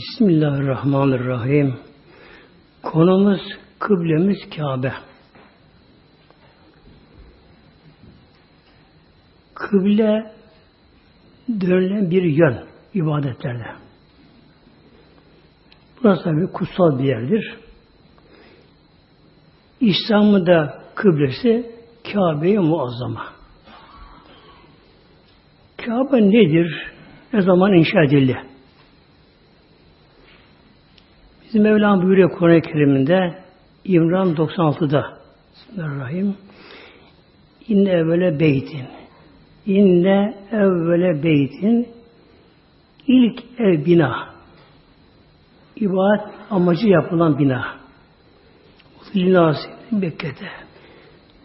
[0.00, 1.76] Bismillahirrahmanirrahim.
[2.82, 3.40] Konumuz
[3.78, 4.92] kıblemiz Kabe.
[9.54, 10.32] Kıble
[11.60, 13.66] dönülen bir yön ibadetlerde.
[16.02, 17.56] Burası tabi kutsal bir yerdir.
[19.80, 21.72] İslam'ın da kıblesi
[22.12, 23.26] Kabe-i Muazzama.
[25.76, 26.92] Kabe nedir?
[27.32, 28.49] Ne zaman inşa edildi?
[31.50, 33.34] Bizim Mevlam buyuruyor Kur'an-ı Kerim'inde
[33.84, 35.18] İmran 96'da
[35.54, 36.36] Bismillahirrahmanirrahim.
[37.68, 38.86] İnne evvele beytin.
[39.66, 41.88] İnne evvele beytin.
[43.06, 44.28] İlk ev bina.
[45.76, 47.66] İbadet amacı yapılan bina.
[49.16, 50.48] Linasi Bekke'de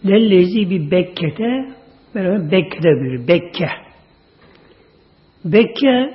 [0.06, 1.74] Lellezi bir Bekke'de
[2.16, 3.70] böyle Bekke'de bir Bekke.
[5.46, 6.14] Bekke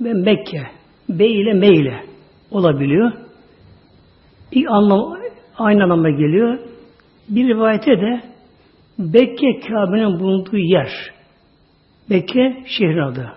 [0.00, 0.66] ve Mekke.
[1.08, 2.13] Be ile Me ile
[2.50, 3.12] olabiliyor.
[4.52, 5.18] İlk anlam,
[5.58, 6.58] aynı anlamda geliyor.
[7.28, 8.20] Bir rivayete de
[8.98, 10.90] Bekke Kabe'nin bulunduğu yer.
[12.10, 13.32] Bekke şehrin adı.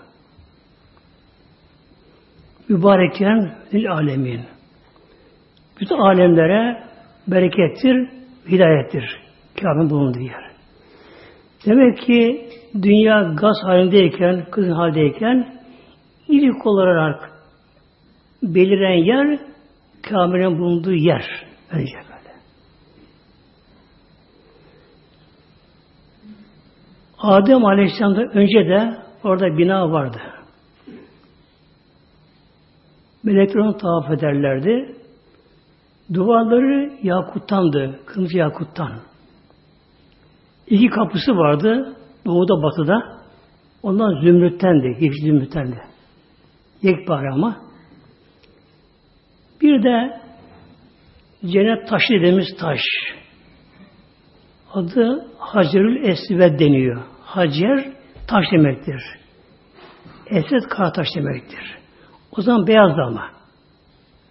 [2.69, 4.41] Mübareken lil alemin.
[5.81, 6.83] Bütün alemlere
[7.27, 8.09] berekettir,
[8.49, 9.19] hidayettir.
[9.61, 10.47] Kabe'nin bulunduğu yer.
[11.66, 12.49] Demek ki
[12.81, 15.53] dünya gaz halindeyken, kızın haldeyken
[16.27, 17.36] ilk olarak
[18.43, 19.39] beliren yer
[20.02, 21.45] Kabe'nin bulunduğu yer.
[21.71, 22.33] Önce böyle.
[27.19, 30.21] Adem Aleyhisselam'dan önce de orada bina vardı.
[33.23, 34.95] Melekler onu tavaf ederlerdi.
[36.13, 37.99] Duvarları yakuttandı.
[38.05, 38.91] Kırmızı yakuttan.
[40.67, 41.95] İki kapısı vardı.
[42.25, 43.17] Doğuda batıda.
[43.83, 44.88] Ondan zümrüttendi.
[44.88, 45.80] Yeşil zümrüttendi.
[46.81, 47.67] Yekpare ama.
[49.68, 50.20] Bir de
[51.46, 52.82] cennet taşı dediğimiz taş.
[54.73, 57.04] Adı Hacerül Esved deniyor.
[57.22, 57.86] Hacer
[58.27, 59.02] taş demektir.
[60.27, 61.77] Esved kara taş demektir.
[62.38, 63.30] O zaman beyazdı ama.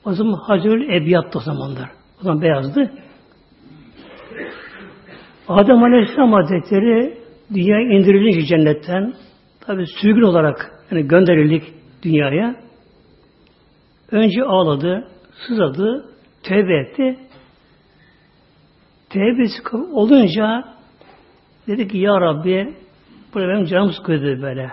[0.05, 1.91] O zaman Hacerül Ebiyat o zamanlar.
[2.21, 2.91] O zaman beyazdı.
[5.49, 7.19] Adem Aleyhisselam Hazretleri
[7.55, 9.15] dünya indirilince cennetten
[9.61, 11.63] tabi sürgün olarak yani gönderildik
[12.03, 12.57] dünyaya.
[14.11, 15.09] Önce ağladı,
[15.47, 16.05] sızadı,
[16.43, 17.19] tövbe etti.
[19.11, 20.65] Tevbesi olunca
[21.67, 22.75] dedi ki Ya Rabbi
[23.35, 24.71] burada benim canım sıkıyordu böyle.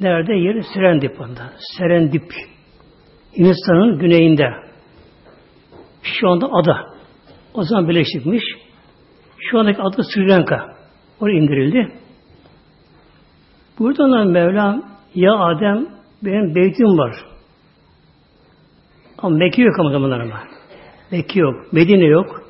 [0.00, 0.32] Nerede?
[0.32, 1.52] Yeri Serendip onda.
[1.78, 2.32] Serendip.
[3.38, 4.48] Hindistan'ın güneyinde.
[6.02, 6.76] Şu anda ada.
[7.54, 8.42] O zaman birleşikmiş.
[9.38, 10.76] Şu andaki adı Sri Lanka.
[11.20, 11.92] Oraya indirildi.
[13.78, 14.82] Buradan Mevlam
[15.14, 15.86] ya Adem
[16.22, 17.16] benim beytim var.
[19.22, 20.42] Ama Mekke yok ama zamanlar ama.
[21.10, 21.72] Mekke yok.
[21.72, 22.42] Medine yok.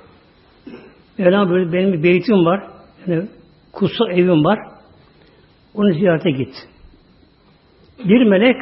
[1.18, 2.70] Mevlam böyle benim bir beytim var.
[3.06, 3.28] Yani
[3.72, 4.58] kutsal evim var.
[5.74, 6.54] Onu ziyarete git.
[8.04, 8.56] Bir melek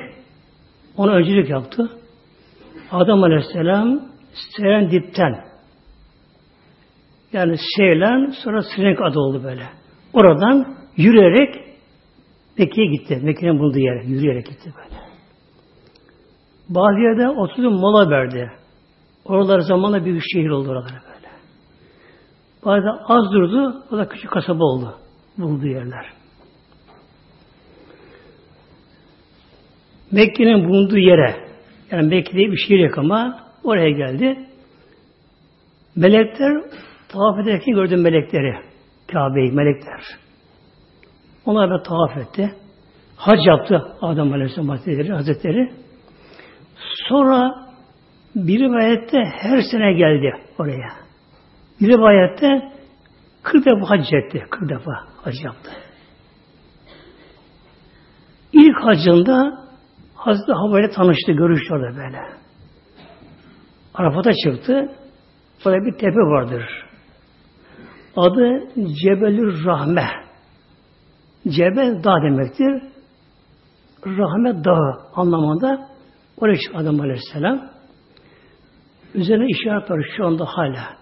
[0.96, 1.91] ona öncülük yaptı.
[2.91, 4.02] Adam Aleyhisselam
[4.56, 5.44] Serendip'ten
[7.32, 9.62] yani Seylan sonra Sirenk adı oldu böyle.
[10.12, 11.54] Oradan yürüyerek
[12.58, 13.20] Mekke'ye gitti.
[13.22, 15.07] Mekke'nin bulunduğu yere yürüyerek gitti böyle.
[16.69, 18.53] Bazı yerde oturup mola verdi.
[19.25, 21.29] Oralar zamanla büyük şehir oldu oralar böyle.
[22.65, 24.95] Bazı az durdu, o da küçük kasaba oldu.
[25.39, 26.06] Bulduğu yerler.
[30.12, 31.49] Mekke'nin bulunduğu yere,
[31.91, 34.39] yani Mekke'de bir şehir yok ama oraya geldi.
[35.97, 36.62] Melekler
[37.09, 38.55] tavaf ederken gördüm melekleri.
[39.12, 40.03] Kabe'yi, melekler.
[41.47, 42.55] Onlar da tavaf etti.
[43.17, 45.12] Hac yaptı Adem Aleyhisselam Hazretleri.
[45.12, 45.73] Hazretleri.
[47.08, 47.69] Sonra
[48.34, 50.88] bir rivayette her sene geldi oraya.
[51.80, 52.72] Bir rivayette
[53.42, 54.44] 40 defa hac etti.
[54.50, 54.92] 40 defa
[55.24, 55.70] hac yaptı.
[58.52, 59.69] İlk hacında
[60.14, 62.20] Hazreti ile tanıştı, görüştü orada böyle.
[63.94, 64.93] Arafat'a çıktı.
[65.64, 66.64] Orada bir tepe vardır.
[68.16, 70.08] Adı Cebelür Rahme.
[71.49, 72.82] Cebel dağ demektir.
[74.06, 75.88] Rahmet dağı anlamında
[76.40, 77.70] Oraya çıktı Adem Aleyhisselam.
[79.14, 80.96] Üzerine işaret var şu anda hala.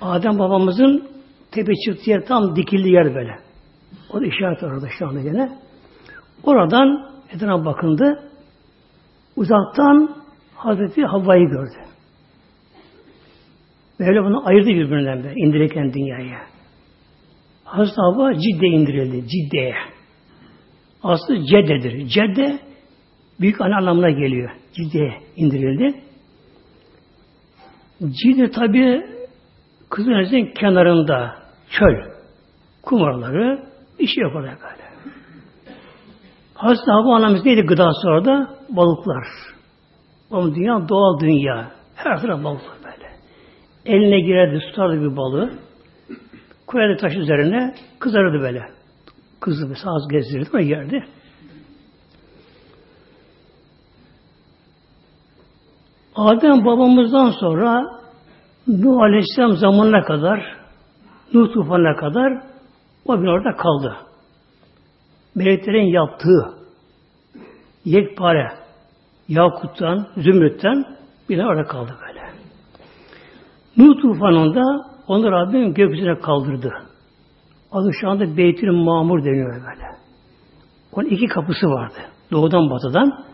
[0.00, 1.08] Adem babamızın
[1.50, 3.38] tepe çıktığı yer tam dikildi yer böyle.
[4.10, 5.58] O da işaret var orada şu anda gene.
[6.42, 8.30] Oradan etrafına bakındı.
[9.36, 10.16] Uzaktan
[10.54, 11.76] Hazreti Havva'yı gördü.
[14.00, 16.38] Böyle bunu ayırdı birbirinden böyle indirirken dünyaya.
[17.64, 19.28] Hazreti Havva Cidde indirildi.
[19.28, 19.74] Cidde'ye.
[21.02, 22.06] Aslı Cedde'dir.
[22.08, 22.65] Cedde
[23.40, 24.50] büyük anne anlamına geliyor.
[24.74, 26.00] Cilde indirildi.
[28.00, 29.06] Cilde tabi
[29.90, 31.34] Kızıleniz'in kenarında
[31.70, 32.10] çöl,
[32.82, 33.62] kumarları
[33.98, 34.86] bir şey yok orada böyle.
[36.54, 38.56] Hazreti Havva anamız neydi gıdası orada?
[38.68, 39.26] Balıklar.
[40.30, 41.70] Onun dünya doğal dünya.
[41.94, 43.10] Her taraf balıklar böyle.
[43.84, 45.50] Eline girerdi, tutardı bir balığı.
[46.66, 48.62] Koyardı taş üzerine, kızarırdı böyle.
[49.40, 51.04] Kızı mesela az gezdirirdi ve yerdi.
[56.16, 57.84] Adem babamızdan sonra
[58.66, 60.56] Nuh Aleyhisselam zamanına kadar
[61.34, 62.42] Nuh tufanına kadar
[63.06, 63.96] o bir orada kaldı.
[65.34, 66.54] Meleklerin yaptığı
[67.84, 68.48] yekpare
[69.28, 70.84] Yakut'tan, Zümrüt'ten
[71.28, 72.20] bir orada kaldı böyle.
[73.76, 76.72] Nuh tufanında onu Rabbim gökyüzüne kaldırdı.
[77.72, 79.86] Adı şu anda Beytül Mamur deniyor böyle.
[80.92, 81.98] Onun iki kapısı vardı.
[82.32, 83.24] Doğudan batıdan.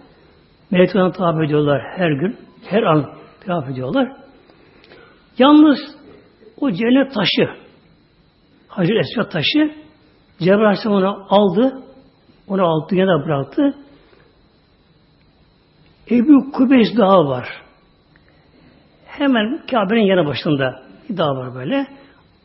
[0.70, 2.36] Meleklerden tabi ediyorlar her gün.
[2.64, 3.06] Her an
[3.46, 4.12] tabi ediyorlar.
[5.38, 5.78] Yalnız
[6.60, 7.62] o cennet taşı
[8.68, 9.74] Hacer Esved taşı
[10.38, 11.82] Cebrail Aleyhisselam onu aldı.
[12.48, 13.74] Onu aldı, dünyada bıraktı.
[16.10, 17.48] Ebu Kubeys Dağı var.
[19.06, 21.86] Hemen Kabe'nin yanı başında bir dağ var böyle.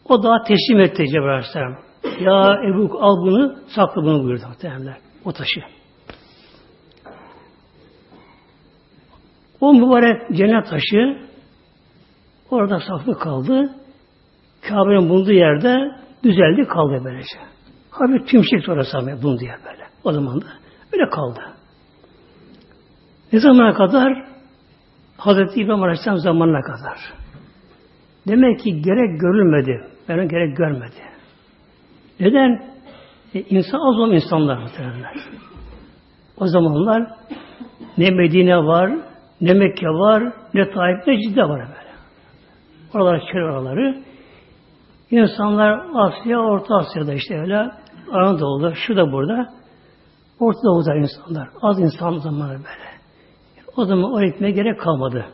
[0.06, 1.78] O dağı teslim etti Cebrail Aleyhisselam.
[2.20, 4.98] Ya Ebu al bunu, sakla bunu buyurdu muhtemelen.
[5.26, 5.77] O taşı.
[9.62, 11.18] O mübarek cennet taşı
[12.52, 13.70] orada saklı kaldı.
[14.62, 15.92] Kabe'nin bulunduğu yerde
[16.24, 17.40] düzeldi kaldı böylece.
[17.90, 19.84] Hafif tümşek sonrası bulundu yer böyle.
[20.04, 20.46] O zaman da
[20.94, 21.40] öyle kaldı.
[23.34, 24.28] Ne zamana kadar?
[25.18, 27.00] Hazreti İbrahim Aleyhisselam zamanına kadar.
[28.28, 29.88] Demek ki gerek görülmedi.
[30.10, 30.96] Ben gerek görmedi.
[32.20, 32.64] Neden?
[33.34, 35.16] E, insan az olan insanlar muhtemelenler.
[36.38, 37.08] O zamanlar
[37.98, 38.92] ne Medine var,
[39.42, 41.94] ne Mekke var, ne Tayyip, ne Cidde var böyle.
[42.94, 44.04] Oralar çöl oraları.
[45.12, 47.72] İnsanlar Asya, Orta Asya'da işte öyle
[48.12, 49.54] Anadolu'da, şu da burada.
[50.40, 51.50] Orta Doğu'da insanlar.
[51.62, 52.88] Az insan zamanı böyle.
[53.76, 55.26] O zaman o etmeye gerek kalmadı.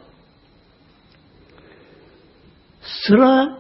[3.07, 3.57] Sıra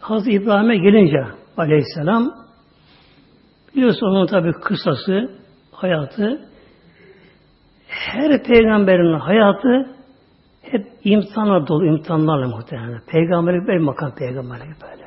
[0.00, 1.24] Hazreti İbrahim'e gelince
[1.56, 2.34] aleyhisselam
[3.74, 5.30] biliyorsun onun tabi kısası,
[5.72, 6.48] hayatı
[7.96, 9.96] her peygamberin hayatı
[10.62, 13.00] hep imtihanla dolu, imtihanlarla muhtemelen.
[13.06, 15.06] Peygamberlik böyle makam peygamberlik böyle.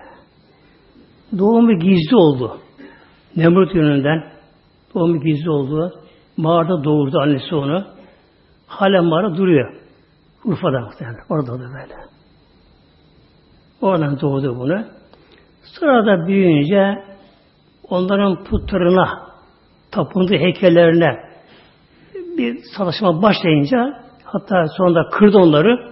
[1.38, 2.58] Doğumu gizli oldu.
[3.36, 4.24] Nemrut yönünden
[4.96, 5.94] doğumu gizli oldu.
[6.38, 7.86] Mağarada doğurdu annesi onu.
[8.68, 9.74] Halen mağara duruyor.
[10.46, 11.20] Urfa'da muhtemelen.
[11.30, 11.96] Orada da böyle.
[13.82, 14.86] Oradan doğdu bunu.
[15.64, 17.04] Sırada büyüyünce
[17.90, 19.10] onların putlarına,
[19.92, 21.29] tapındığı heykellerine
[22.40, 23.94] bir savaşma başlayınca
[24.24, 25.90] hatta sonunda kırdı onları.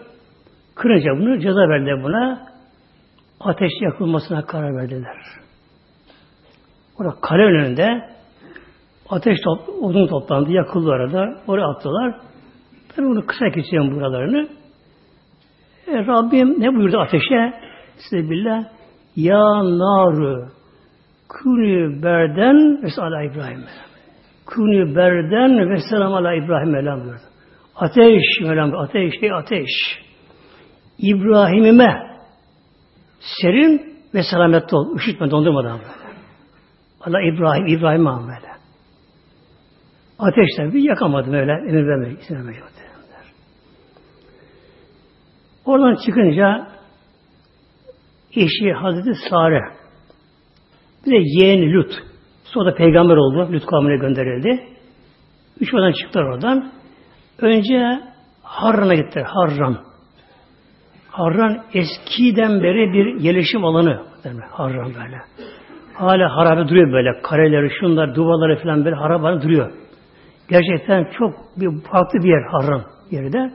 [0.75, 2.47] Kırınca bunu ceza verdi buna.
[3.39, 5.17] Ateş yakılmasına karar verdiler.
[6.99, 8.09] Orada kale önünde
[9.09, 11.41] ateş top, odun toplandı, yakıldı arada.
[11.47, 12.15] Oraya attılar.
[12.97, 14.47] Ben bunu kısa geçeceğim buralarını.
[15.87, 17.53] E, Rabbim ne buyurdu ateşe?
[17.97, 18.63] Size billah.
[19.15, 20.47] Ya naru
[21.29, 23.23] kuni berden ve ala
[24.47, 27.21] Kuni berden ve selam ala İbrahim Mevlam buyurdu.
[27.75, 29.69] Ateş Mevlam ateş ey ateş.
[30.99, 32.19] İbrahim'ime
[33.19, 34.95] serin ve selametli ol.
[34.95, 36.17] Üşütme dondurmadan böyle.
[37.01, 38.47] Allah İbrahim, İbrahim böyle.
[40.19, 41.51] Ateş tabi yakamadım öyle.
[41.51, 42.55] Emir vermek, vermek
[45.65, 46.67] Oradan çıkınca
[48.35, 49.61] eşi Hazreti Sare
[51.05, 51.93] bir de yeğeni Lut.
[52.53, 53.53] Sonra da peygamber oldu.
[53.53, 54.63] Lut kavmine gönderildi.
[55.59, 56.71] Üç oradan çıktılar oradan.
[57.39, 57.99] Önce
[58.43, 59.25] Harran'a gittiler.
[59.25, 59.77] Harran.
[61.11, 64.01] Harran eskiden beri bir yerleşim alanı.
[64.51, 65.17] Harran böyle.
[65.93, 67.21] Hala harabe duruyor böyle.
[67.21, 69.71] Kareleri, şunlar, duvarları falan böyle harabe duruyor.
[70.49, 73.51] Gerçekten çok bir farklı bir yer Harran yeri de.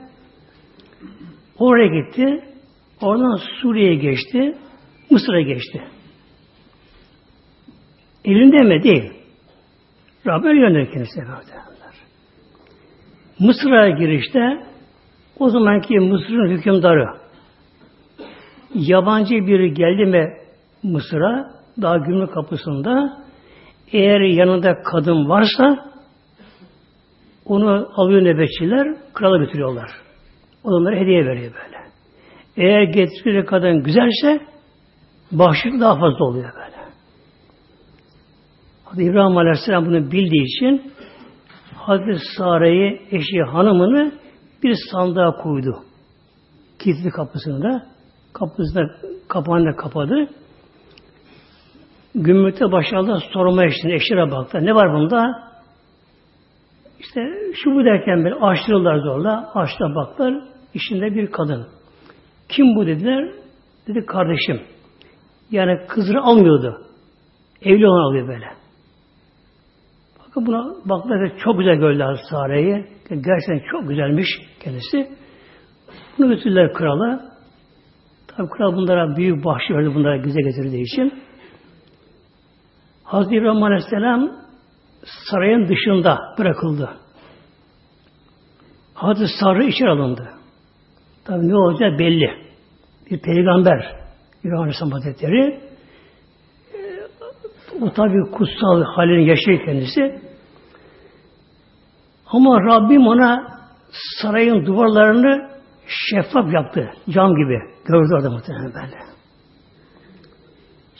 [1.59, 2.43] Oraya gitti.
[3.01, 4.55] Oradan Suriye'ye geçti.
[5.09, 5.81] Mısır'a geçti.
[8.25, 8.83] Elinde mi?
[8.83, 9.11] Değil.
[10.27, 11.23] Rabbim gönderir kendisine.
[13.39, 14.63] Mısır'a girişte
[15.39, 17.05] o zamanki Mısır'ın hükümdarı
[18.75, 20.33] yabancı biri geldi mi
[20.83, 21.51] Mısır'a
[21.81, 23.23] daha gümrük kapısında
[23.91, 25.93] eğer yanında kadın varsa
[27.45, 29.91] onu alıyor nöbetçiler krala götürüyorlar.
[30.63, 31.77] Onlara hediye veriyor böyle.
[32.57, 34.41] Eğer getirdikleri kadın güzelse
[35.31, 36.72] bahşiş daha fazla oluyor böyle.
[38.97, 40.93] İbrahim Aleyhisselam bunu bildiği için
[41.75, 44.11] Hazreti Sare'yi, eşi hanımını
[44.63, 45.75] bir sandığa koydu.
[46.79, 47.85] Kilitli kapısında.
[48.33, 48.81] Kapısında
[49.27, 50.27] kapağını kapadı.
[52.15, 54.57] Gümrükte başladı sormaya için eşlere baktı.
[54.61, 55.43] Ne var bunda?
[56.99, 57.21] İşte
[57.63, 59.51] şu bu derken böyle açtırırlar zorla.
[59.55, 60.43] Açtılar baktılar.
[60.73, 61.67] İçinde bir kadın.
[62.49, 63.31] Kim bu dediler?
[63.87, 64.61] Dedi kardeşim.
[65.51, 66.81] Yani kızını almıyordu.
[67.61, 68.62] Evli olan alıyor böyle.
[70.35, 72.85] Buna baktılar çok güzel gördüler Sare'yi.
[73.09, 74.27] Gerçekten çok güzelmiş
[74.59, 75.09] kendisi.
[76.17, 77.33] Bunu götürdüler krala.
[78.27, 81.13] Tabi kral bunlara büyük bahşiş verdi bunlara güzel getirdiği için.
[83.03, 84.31] Hazreti İbrahim Aleyhisselam
[85.05, 86.89] sarayın dışında bırakıldı.
[88.93, 90.29] Hazreti Sarı içeri alındı.
[91.25, 92.29] Tabi ne olacak belli.
[93.11, 93.95] Bir peygamber
[94.43, 95.59] İbrahim Aleyhisselam Hazretleri
[97.83, 100.21] o tabi kutsal halini yaşıyor kendisi.
[102.27, 103.47] Ama Rabbim ona
[104.21, 105.49] sarayın duvarlarını
[105.87, 106.89] şeffaf yaptı.
[107.09, 107.59] Cam gibi.
[107.85, 108.97] Gördü orada muhtemelen böyle.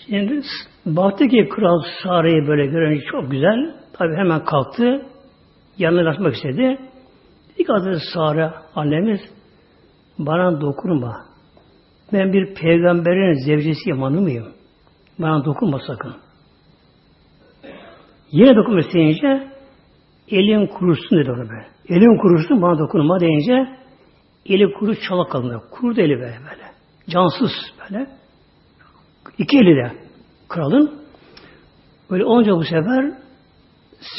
[0.06, 0.42] Şimdi
[0.86, 3.75] baktı ki kral sarayı böyle görünce çok güzel.
[3.94, 5.06] Tabi hemen kalktı.
[5.78, 6.78] Yanına kaçmak istedi.
[7.58, 9.22] İlk adı Sara annemiz
[10.20, 11.25] bana dokunma.
[12.13, 14.48] Ben bir peygamberin zevcesi hanı mıyım?
[15.20, 16.16] Bana dokunma sakın.
[18.34, 19.48] Yine dokunma isteyince
[20.28, 21.66] elin kurusun dedi ona böyle.
[21.90, 23.68] Elin kurusun bana dokunma deyince
[24.46, 25.62] eli kuru çalak kaldı.
[25.72, 26.63] Kurdu eli böyle böyle.
[27.10, 28.08] Cansız böyle.
[29.38, 29.92] İki eli de
[30.50, 30.92] kralın.
[32.12, 33.12] Böyle olunca bu sefer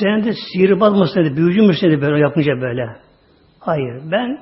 [0.00, 2.86] sen de sihirbaz mısın dedi, büyücü müsün dedi böyle yapınca böyle.
[3.60, 4.38] Hayır ben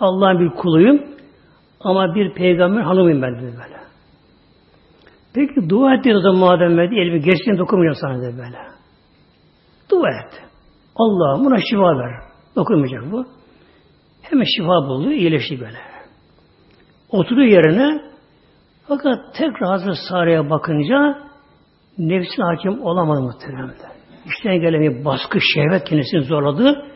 [0.00, 1.04] Allah'ın bir kuluyum
[1.80, 3.78] ama bir peygamber hanımıyım ben dedi böyle.
[5.34, 8.77] Peki dua et dedi o zaman madem dedi, elimi geçtiğini dokunmayacağım sana dedi böyle.
[9.90, 10.42] Dua et.
[10.96, 12.12] Allah buna şifa ver.
[12.56, 13.26] Dokunmayacak bu.
[14.22, 15.78] Hemen şifa buldu, iyileşti böyle.
[17.10, 18.00] Oturduğu yerine
[18.88, 21.18] fakat tekrar Hazreti Sare'ye bakınca
[21.98, 23.74] nefsine hakim olamadı muhtemelen.
[24.26, 26.86] İşten gelen bir baskı, şehvet kendisini zorladı.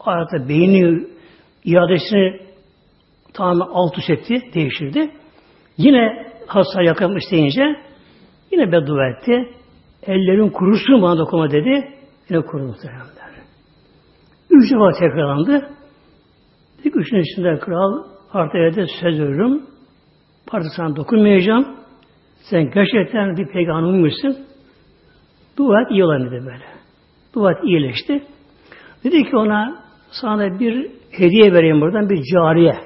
[0.00, 1.06] Arada beyni,
[1.64, 2.40] iadesini
[3.34, 5.10] tamamen alt üst etti, değiştirdi.
[5.78, 7.62] Yine hasta yakalamak isteyince
[8.52, 9.48] yine beddua etti.
[10.02, 11.95] Ellerin kurusun bana dokunma dedi.
[12.30, 13.06] Yine kurudu muhtemelen.
[14.50, 15.70] Üç defa tekrarlandı.
[16.82, 19.62] Tek üçün içinde kral artık evde söz veriyorum.
[20.50, 21.76] Artık sana dokunmayacağım.
[22.50, 24.46] Sen gerçekten bir peygambermişsin.
[25.58, 26.64] Dua et iyi olan dedi böyle.
[27.34, 28.24] Dua et iyileşti.
[29.04, 32.76] Dedi ki ona sana bir hediye vereyim buradan bir cariye.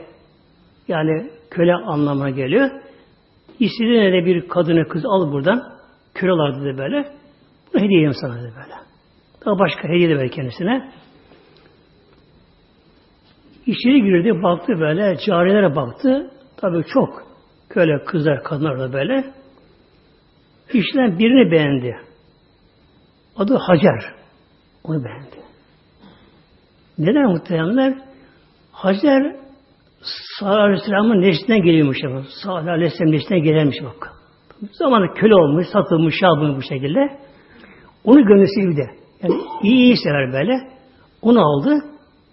[0.89, 2.71] Yani köle anlamına geliyor.
[3.61, 5.63] İstediğine de bir kadını kız al buradan.
[6.15, 7.13] Köleler dedi böyle.
[7.75, 8.90] Bunu hediye sana dedi böyle.
[9.47, 10.91] Daha başka hediye de ver kendisine.
[13.67, 16.31] İçeri girdi, baktı böyle, cariyelere baktı.
[16.57, 17.23] Tabii çok
[17.69, 19.25] köle kızlar, kadınlar da böyle.
[20.73, 21.97] İşten birini beğendi.
[23.37, 24.15] Adı Hacer.
[24.85, 25.41] Onu beğendi.
[26.99, 27.95] Neden muhtemelenler?
[28.73, 29.37] Hacer
[30.39, 31.99] Salih Aleyhisselam'ın neslinden geliyormuş.
[32.45, 34.13] Salih Aleyhisselam neslinden gelirmiş bak.
[34.73, 37.19] Zamanı köle olmuş, satılmış, şey bu şekilde.
[38.05, 39.00] Onu gönlü sevdi.
[39.23, 40.53] Yani iyi iyi sever böyle.
[41.23, 41.85] Onu aldı.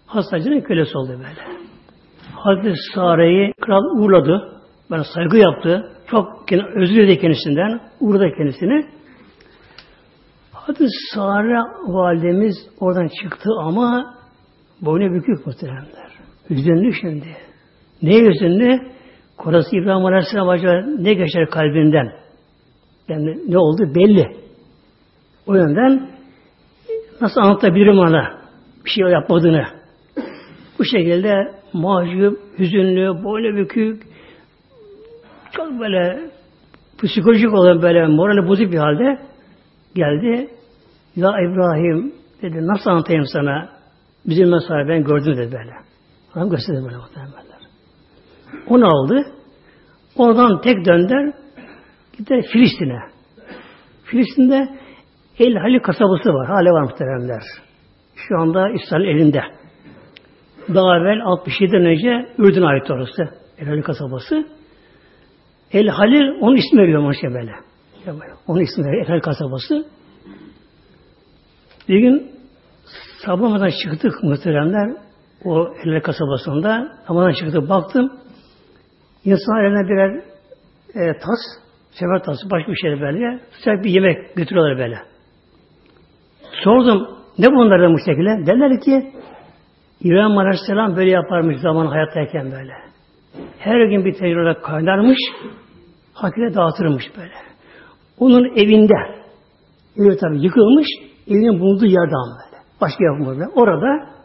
[0.06, 1.58] Hastacının kölesi oldu böyle.
[2.36, 4.62] Hazreti Sare'yi kral uğurladı.
[4.92, 5.92] Bana saygı yaptı.
[6.08, 7.80] Çok özür diledi kendisinden.
[8.00, 8.86] Uğurladı kendisini.
[10.68, 14.16] Hazreti Sare validemiz oradan çıktı ama
[14.82, 16.12] boynu bükük muhteremler.
[16.50, 17.38] Üzünlü şimdi.
[18.02, 18.80] Ne üzünlü?
[19.38, 22.12] Korası İbrahim Aleyhisselam acaba ne geçer kalbinden?
[23.10, 24.26] Yani ne oldu belli.
[25.48, 26.10] O yönden
[27.22, 28.38] nasıl anlatabilirim ona
[28.86, 29.66] bir şey yapmadığını.
[30.80, 31.34] Bu şekilde
[31.74, 34.04] mahcup, hüzünlü, boynu bükük,
[35.52, 36.30] çok böyle
[37.04, 39.20] psikolojik olan böyle morali bozuk bir halde
[39.96, 40.50] geldi.
[41.16, 43.70] Ya İbrahim dedi nasıl anlatayım sana
[44.26, 45.74] bizim mesela ben gördüm dedi böyle.
[46.34, 47.62] Adam gösterdi böyle muhtemelenler.
[48.68, 49.26] Onu aldı.
[50.16, 51.34] Oradan tek dönder
[52.18, 53.00] gider Filistin'e.
[54.04, 54.68] Filistin'de
[55.40, 56.48] El Halil kasabası var.
[56.48, 57.42] Hala var muhteremler.
[58.16, 59.42] Şu anda İsrail elinde.
[60.76, 63.30] Daha evvel 67'den önce Ürdün ait orası.
[63.58, 64.48] El Halil kasabası.
[65.72, 67.52] El Halil onun ismi veriyor işte böyle.
[68.48, 69.04] Onun ismi veriyor.
[69.04, 69.86] El Halil kasabası.
[71.90, 72.32] Bir gün
[73.26, 74.98] sablamadan çıktık muhteremler
[75.46, 76.92] o El Halil kasabasında.
[77.08, 78.12] Amadan çıktık baktım.
[79.26, 80.22] İnsan eline birer
[80.96, 81.40] e, tas,
[81.92, 83.40] sefer tası, başka bir şey böyle.
[83.52, 85.17] Sıcak bir yemek götürüyorlar böyle.
[86.64, 87.08] Sordum,
[87.40, 88.46] ne bunlar bu şekilde?
[88.48, 89.12] Derler ki,
[90.02, 92.74] İbrahim Aleyhisselam böyle yaparmış zaman hayattayken böyle.
[93.60, 95.18] Her gün bir tecrübe kaynarmış,
[96.14, 97.34] hakire dağıtırmış böyle.
[98.20, 98.94] Onun evinde,
[99.98, 100.88] evi tabi yıkılmış,
[101.28, 102.64] evinin bulunduğu yerden böyle.
[102.82, 103.52] Başka yapmadı.
[103.56, 104.18] Orada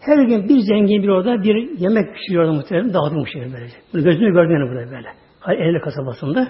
[0.00, 3.76] her gün bir zengin bir orada bir yemek pişiriyordu muhtemelen dağıtmış yani böylece.
[3.92, 5.08] Bunu gözünü gördüm yani burada böyle.
[5.64, 6.48] Eyle kasabasında.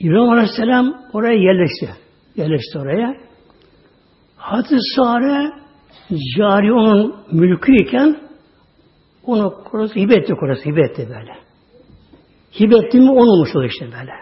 [0.00, 1.90] İbrahim Aleyhisselam oraya yerleşti.
[2.36, 3.14] Yerleşti oraya.
[4.36, 5.52] Hazreti Sare
[6.36, 8.16] cari onun mülküyken
[9.24, 11.32] onu korası hibe etti korası hibe etti böyle.
[12.60, 14.12] Hibe etti mi on olmuş oluyor işte böyle.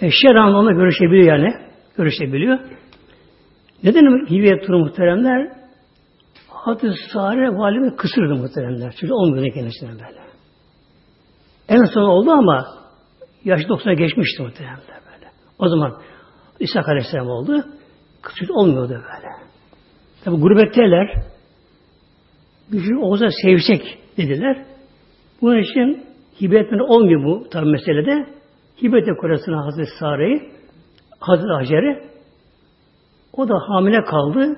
[0.00, 1.54] E, Şeran onunla görüşebiliyor yani.
[1.96, 2.58] Görüşebiliyor.
[3.82, 5.52] Neden hibe etti muhteremler?
[6.48, 8.94] Hazreti Sare valime kısırdı muhteremler.
[9.00, 10.22] Çünkü olmuyordu kendisine böyle.
[11.68, 12.81] En son oldu ama
[13.44, 15.30] yaş 90'a geçmişti muhteremler böyle.
[15.58, 15.98] O zaman
[16.60, 17.64] İsa Aleyhisselam oldu.
[18.22, 19.28] Kısır olmuyordu böyle.
[20.24, 21.22] Tabi gurbetteler
[22.72, 24.64] bir şey olsa sevsek dediler.
[25.40, 26.06] Bunun için
[26.40, 28.26] hibe etmeni olmuyor bu tabi meselede.
[28.82, 30.52] Hibe etti korasına Hazreti Sare'yi
[31.20, 32.08] Hazreti Hacer'i
[33.32, 34.56] o da hamile kaldı.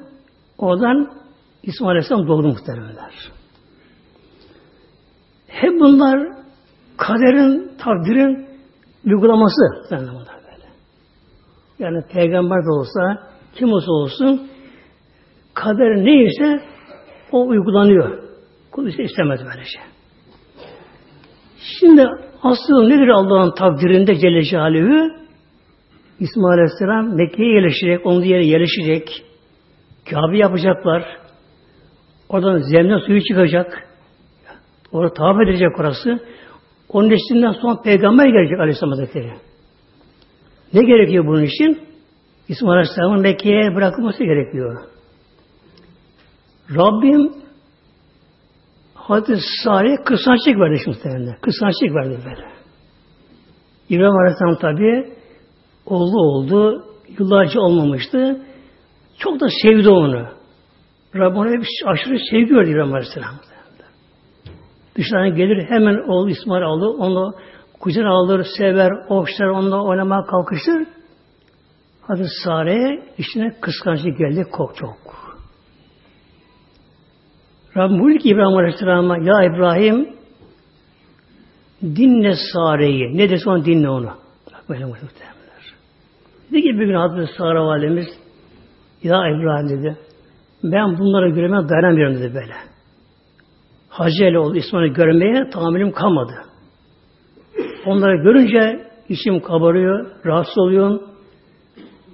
[0.59, 1.11] Oradan
[1.62, 3.12] İsmail Aleyhisselam doğdu muhtemelenler.
[5.47, 6.29] Hep bunlar
[6.97, 8.53] kaderin, takdirin
[9.06, 9.62] uygulaması.
[9.90, 10.68] Böyle.
[11.78, 14.50] Yani peygamber de olsa, kim olsa olsun
[15.54, 16.62] kader neyse
[17.32, 18.18] o uygulanıyor.
[18.70, 19.70] Kul ise istemez böylece.
[19.70, 19.82] Şey.
[21.80, 22.06] Şimdi
[22.42, 25.11] asıl nedir Allah'ın takdirinde Celle Celaluhu?
[26.20, 29.25] İsmail Aleyhisselam Mekke'ye yerleşecek, onun yere yerleşecek.
[30.11, 31.04] Kabe yapacaklar.
[32.28, 33.88] Oradan zemine suyu çıkacak.
[34.92, 36.20] Orada tavaf edecek orası.
[36.94, 39.32] Onun neslinden sonra peygamber gelecek Aleyhisselam Hazretleri.
[40.72, 41.80] Ne gerekiyor bunun için?
[42.48, 44.84] İsmail Aleyhisselam'ın Mekke'ye bırakılması gerekiyor.
[46.70, 47.32] Rabbim
[48.94, 51.37] Hazreti Salih kıskançlık verdi muhtemelen.
[51.40, 52.48] Kıskançlık verdi böyle.
[53.88, 55.14] İbrahim Aleyhisselam tabi
[55.87, 56.85] oğlu oldu.
[57.18, 58.40] Yıllarca olmamıştı.
[59.18, 60.26] Çok da sevdi onu.
[61.14, 63.35] Rabbim ona bir aşırı sevgi verdi İbrahim Aleyhisselam.
[64.96, 66.87] Dışarıdan gelir hemen oğlu İsmail aldı.
[66.88, 67.35] Onu
[67.80, 70.87] kucağına alır, sever, okşar, onunla oynamaya kalkışır.
[72.02, 75.14] Hazreti Sare'ye içine kıskançlık geldi çok.
[77.76, 80.16] Rabbim buyurdu ki İbrahim Aleyhisselam'a Ya İbrahim
[81.83, 83.18] dinle Sare'yi.
[83.18, 84.11] Ne dese onu dinle onu.
[84.68, 85.74] Böyle muhtemelenler.
[86.50, 88.07] Dedi ki bir gün Hazreti Sare Validemiz
[89.02, 89.96] Ya İbrahim dedi
[90.64, 92.73] ben bunlara görmeye dayanamıyorum dedi böyle.
[93.94, 96.33] Hacı oldu İsmail'i görmeye tahammülüm kalmadı.
[97.87, 101.02] Onları görünce içim kabarıyor, rahatsız oluyorum,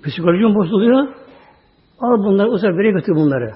[0.05, 1.09] psikolojim bozuluyor.
[2.01, 3.51] Al bunları uzak bir götür bunları.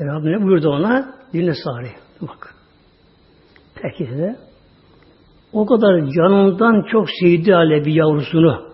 [0.00, 1.14] E Rabbim ne buyurdu ona?
[1.32, 1.90] Dinle sari.
[2.20, 2.54] Bak.
[3.74, 4.36] Peki de
[5.52, 8.72] o kadar canından çok sevdi hale bir yavrusunu.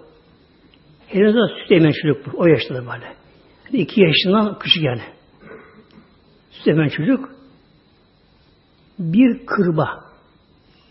[1.07, 2.35] Henüz daha süt emen çocuk.
[2.35, 3.07] O yaşta da böyle.
[3.65, 5.03] Yani iki yaşından küçük yani.
[6.51, 7.44] Süt emen çocuk
[8.99, 9.89] bir kırba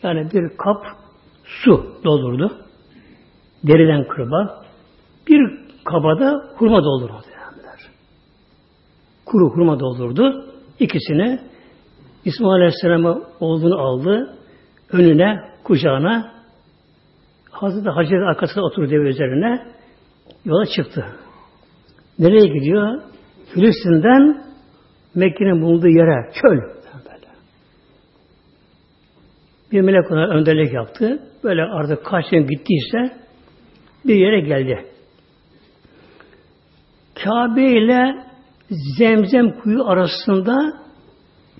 [0.03, 0.85] yani bir kap
[1.43, 2.51] su doldurdu.
[3.63, 4.63] Deriden kırba.
[5.27, 7.13] Bir kabada hurma doldurdu.
[9.25, 10.45] Kuru hurma doldurdu.
[10.79, 11.39] İkisini
[12.25, 14.37] İsmail Aleyhisselam'a olduğunu aldı.
[14.91, 16.33] Önüne, kucağına
[17.51, 19.67] Hazreti Hacer arkasında oturdu dev üzerine
[20.45, 21.05] yola çıktı.
[22.19, 23.01] Nereye gidiyor?
[23.53, 24.43] Filistin'den
[25.15, 26.72] Mekke'nin bulunduğu yere, çöl.
[29.73, 31.19] Bir melek ona önderlik yaptı.
[31.43, 33.17] Böyle artık kaç gün gittiyse
[34.05, 34.85] bir yere geldi.
[37.23, 38.15] Kabe ile
[38.97, 40.73] Zemzem kuyu arasında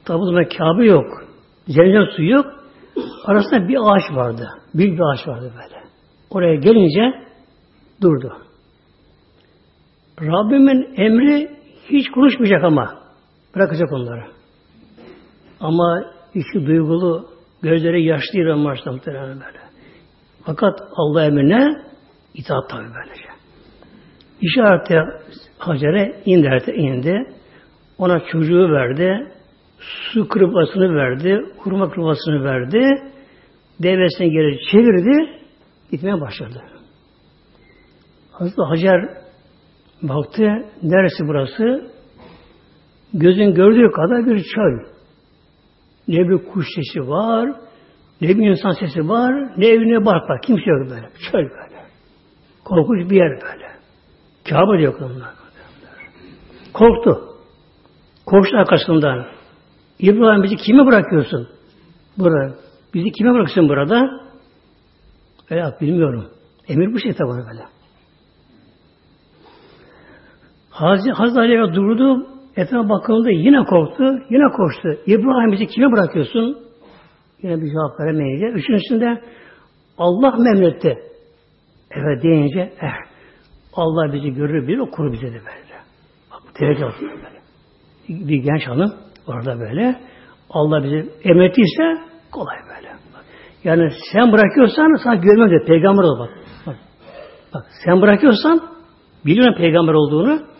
[0.06, 1.06] tabi Kabe yok.
[1.68, 2.46] Zemzem suyu yok.
[3.26, 4.50] Arasında bir ağaç vardı.
[4.74, 5.84] Büyük bir ağaç vardı böyle.
[6.30, 7.26] Oraya gelince
[8.02, 8.38] durdu.
[10.22, 11.52] Rabbimin emri
[11.90, 12.96] hiç konuşmayacak ama.
[13.56, 14.24] Bırakacak onları.
[15.60, 17.33] Ama içi duygulu,
[17.64, 19.60] gözleri yaşlı İran başta muhtemelen böyle.
[20.44, 21.76] Fakat Allah emrine
[22.34, 23.28] itaat tabi böylece.
[24.42, 24.96] İşarete
[25.58, 27.26] Hacer'e indi, indi.
[27.98, 29.32] Ona çocuğu verdi.
[29.80, 31.46] Su kırpasını verdi.
[31.58, 33.12] Kurma kırpasını verdi.
[33.80, 35.40] Devesini geri çevirdi.
[35.92, 36.62] Gitmeye başladı.
[38.32, 39.10] Hazreti Hacer
[40.02, 40.44] baktı.
[40.84, 41.92] Neresi burası?
[43.14, 44.93] Gözün gördüğü kadar bir çöl.
[46.08, 47.50] Ne bir kuş sesi var,
[48.22, 50.42] ne bir insan sesi var, ne evine bark var.
[50.42, 51.10] Kimse yok böyle.
[51.32, 51.84] Çöl böyle.
[52.64, 53.68] Korkunç bir yer böyle.
[54.50, 55.34] Kabe yok onlar.
[56.74, 57.34] Korktu.
[58.26, 59.26] Koştu arkasından.
[60.00, 61.48] İbrahim bizi kime bırakıyorsun?
[62.18, 62.56] Burada.
[62.94, 64.24] Bizi kime bırakıyorsun burada?
[65.50, 66.30] Öyle bilmiyorum.
[66.68, 67.64] Emir bu şey tabi böyle.
[70.70, 72.33] Hazreti, Hazreti durdu.
[72.58, 73.30] Etrafa bakıldı.
[73.32, 74.04] Yine korktu.
[74.30, 74.90] Yine koştu.
[75.06, 76.58] İbrahim bizi kime bırakıyorsun?
[77.44, 78.46] Yine bir cevap veremeyince.
[78.46, 79.22] Üçüncüsünde
[79.98, 80.98] Allah memletti.
[81.92, 82.90] Evet deyince eh,
[83.74, 85.74] Allah bizi görür bilir, okur bize de böyle.
[86.32, 87.44] Bak tehlike olsun böyle.
[88.28, 88.94] Bir genç hanım
[89.28, 89.96] orada böyle.
[90.50, 91.84] Allah bizi emrettiyse
[92.32, 92.94] kolay böyle.
[93.64, 96.30] Yani sen bırakıyorsan sana görmem de peygamber ol bak.
[96.68, 96.76] bak.
[97.54, 98.62] Bak sen bırakıyorsan
[99.26, 100.53] biliyorum peygamber olduğunu.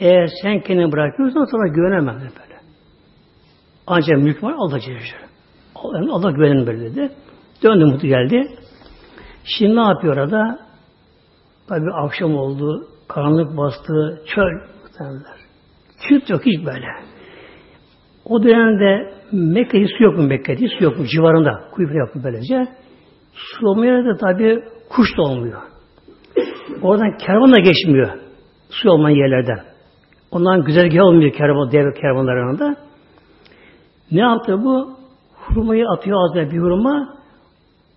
[0.00, 2.60] Eğer sen kendini bırakıyorsan sana güvenemem böyle.
[3.86, 4.98] Ancak mülk var Allah Celle
[5.74, 7.12] Allah, Allah güvenin böyle dedi.
[7.62, 8.48] Döndü mutlu geldi.
[9.44, 10.58] Şimdi ne yapıyor orada?
[11.68, 14.60] Tabi akşam oldu, karanlık bastı, çöl.
[16.08, 16.86] Süt yok hiç böyle.
[18.24, 20.68] O dönemde Mekke'de su yok mu Mekke'de?
[20.78, 21.04] Su yok mu?
[21.06, 21.68] Civarında.
[21.72, 22.66] Kuyu yok mu böylece?
[23.34, 25.62] Su olmaya da tabi kuş da olmuyor.
[26.82, 28.08] Oradan kervan da geçmiyor.
[28.70, 29.67] Su olmayan yerlerden.
[30.30, 32.76] Ondan güzergah olmuyor kervan, dev kervanlarında.
[34.10, 34.96] Ne yaptı bu?
[35.34, 37.18] Hurmayı atıyor ağzına bir hurma.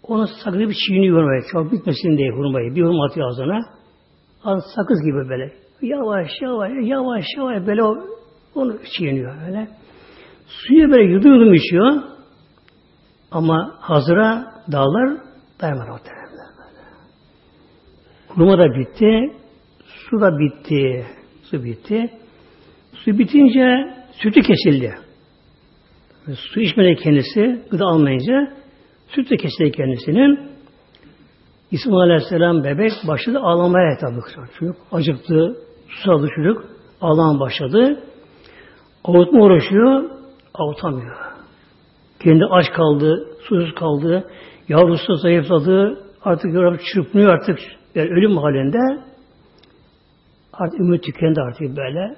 [0.04, 1.46] Onu sakız bir çiğniyor böyle.
[1.52, 2.76] Çok bitmesin diye hurmayı.
[2.76, 3.60] Bir hurma atıyor ağzına.
[4.44, 5.54] Az sakız gibi böyle.
[5.82, 7.84] Yavaş yavaş yavaş yavaş böyle
[8.56, 9.67] onu çiğniyor böyle.
[10.48, 12.02] Suyu böyle yudum yudum içiyor.
[13.32, 15.17] Ama hazıra dağlar
[15.62, 16.41] dayanmadı böyle.
[18.28, 19.34] Hurma da bitti.
[19.86, 21.06] Su da bitti.
[21.44, 22.21] Su bitti.
[23.06, 24.96] Su bitince sütü kesildi.
[26.36, 28.54] Su içmedi kendisi, gıda almayınca
[29.08, 30.40] süt de kesildi kendisinin.
[31.72, 34.20] İsmail Aleyhisselam bebek başladı ağlamaya tabi.
[34.60, 36.66] Çocuk acıktı, susadı çocuk,
[37.02, 38.04] ağlamaya başladı.
[39.04, 40.10] Avutma uğraşıyor,
[40.54, 41.18] avutamıyor.
[42.20, 44.30] Kendi aç kaldı, susuz kaldı,
[44.70, 47.60] yavrusu zayıfladı, artık çırpınıyor artık
[47.96, 49.04] yani ölüm halinde.
[50.54, 52.16] Artık ümit tükendi artık böyle.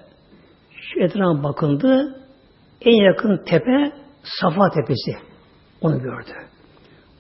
[0.92, 2.16] Şu etrafa bakındı,
[2.82, 3.92] en yakın tepe
[4.24, 5.12] Safa Tepesi.
[5.82, 6.32] Onu gördü.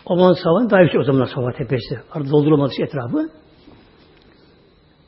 [0.06, 2.00] Aman Safa daha yüksek o zaman Safa Tepesi.
[2.12, 3.30] Arada doldurulmadı etrafı.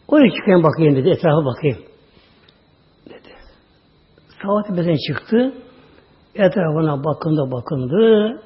[0.08, 1.10] Oraya çıkayım bakayım dedi.
[1.10, 1.78] Etrafa bakayım.
[3.06, 3.34] Dedi.
[4.41, 5.54] Safa Tepesi'ne çıktı.
[6.36, 8.41] Etrafına bakındı bakındı.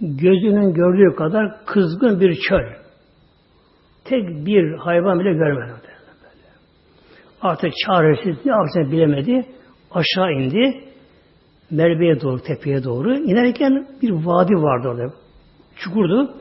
[0.00, 2.82] Gözünün gördüğü kadar kızgın bir çöl.
[4.04, 5.91] Tek bir hayvan bile görmedi.
[7.42, 9.46] Artık çaresiz ne yapacağını bilemedi.
[9.90, 10.84] Aşağı indi.
[11.70, 13.16] Merve'ye doğru, tepeye doğru.
[13.16, 15.14] inerken bir vadi vardı orada.
[15.76, 16.34] Çukurdu.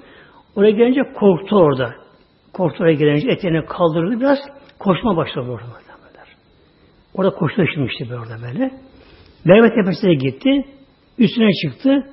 [0.56, 1.94] Oraya gelince korktu orada.
[2.54, 4.40] Korktu oraya gelince etlerini kaldırdı biraz.
[4.80, 5.66] Koşma başladı orada.
[7.16, 8.72] Orada koştu şimdi böyle orada böyle.
[9.46, 10.50] Merve tepesine gitti.
[11.18, 12.08] Üstüne çıktı.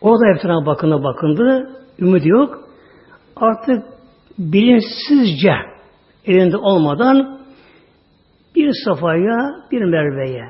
[0.00, 1.70] Orada etrafına bakındı bakındı.
[1.98, 2.68] Ümidi yok.
[3.36, 3.84] Artık
[4.38, 5.52] bilinçsizce
[6.26, 7.38] elinde olmadan
[8.58, 9.36] bir safaya
[9.70, 10.44] bir merveye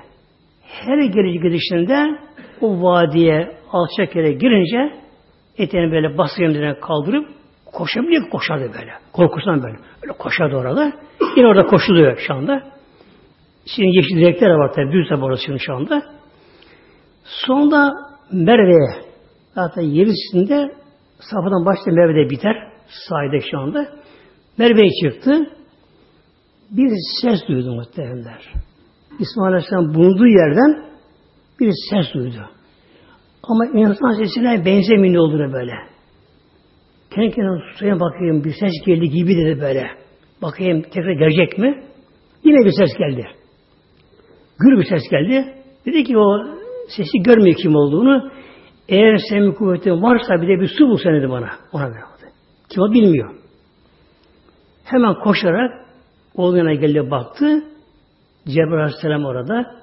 [0.63, 2.19] her geliş gidişinde
[2.61, 4.97] o vadiye alçak yere girince
[5.59, 7.29] etini böyle bası yerine kaldırıp
[7.73, 8.93] koşabiliyor koşardı böyle.
[9.13, 9.77] Korkusundan böyle.
[10.03, 10.93] Öyle koşardı orada.
[11.37, 12.63] Yine orada koşuluyor şu anda.
[13.67, 14.93] Şimdi yeşil direkler var tabi.
[14.93, 16.03] Düz tabi orası şu anda.
[17.25, 17.93] Sonunda
[18.33, 19.03] Merve'ye
[19.55, 20.75] zaten yerisinde
[21.21, 22.57] Safa'dan başta Merve'de biter.
[23.09, 23.87] Sahide şu anda.
[24.59, 25.58] Merve'ye çıktı.
[26.71, 28.53] Bir ses duydu muhtemelenler.
[29.19, 30.85] İsmail Aleyhisselam bulunduğu yerden
[31.61, 32.51] bir ses duydu.
[33.43, 35.73] Ama insan sesine benzemiyor olduğunu böyle.
[37.15, 39.87] Kendi kendine suya bakayım bir ses geldi gibi dedi böyle.
[40.43, 41.85] Bakayım tekrar gelecek mi?
[42.45, 43.27] Yine bir ses geldi.
[44.59, 45.55] Gür bir ses geldi.
[45.87, 46.47] Dedi ki o
[46.89, 48.31] sesi görmüyor kim olduğunu.
[48.89, 51.49] Eğer senin kuvvetin varsa bir de bir su bul sen dedi bana.
[51.73, 52.33] Ona verdi.
[52.71, 53.35] Kim o bilmiyor.
[54.85, 55.88] Hemen koşarak
[56.39, 57.65] oğluna geldi baktı.
[58.47, 59.75] Cebrail Aleyhisselam orada.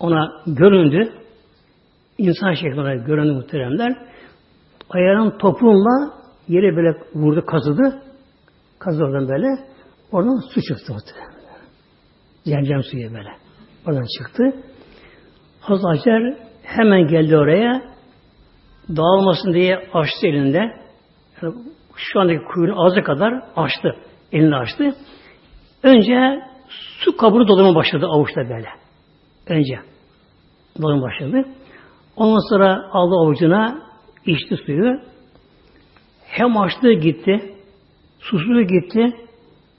[0.00, 1.12] Ona göründü.
[2.18, 3.96] İnsan şeklinde göründü muhteremler.
[4.90, 6.14] Ayağının topuğunla
[6.48, 8.02] yere böyle vurdu, kazıdı.
[8.78, 9.46] Kazıdı oradan böyle.
[10.12, 11.32] Oradan su çıktı muhteremler.
[12.44, 13.30] Zemzem suyu böyle.
[13.86, 14.44] Oradan çıktı.
[15.60, 17.82] Hazreti hemen geldi oraya.
[18.88, 20.58] Dağılmasın diye açtı elinde.
[21.42, 21.54] Yani
[21.96, 23.96] şu andaki kuyruğun ağzı kadar açtı.
[24.32, 24.94] Elini açtı.
[25.82, 26.42] Önce
[27.04, 28.68] Su kabını doldurma başladı avuçta böyle.
[29.46, 29.80] Önce
[30.82, 31.48] doldurma başladı.
[32.16, 33.82] Ondan sonra aldı avucuna
[34.26, 35.00] içti suyu.
[36.26, 37.54] Hem açlığı gitti,
[38.20, 39.16] susuzluğu gitti,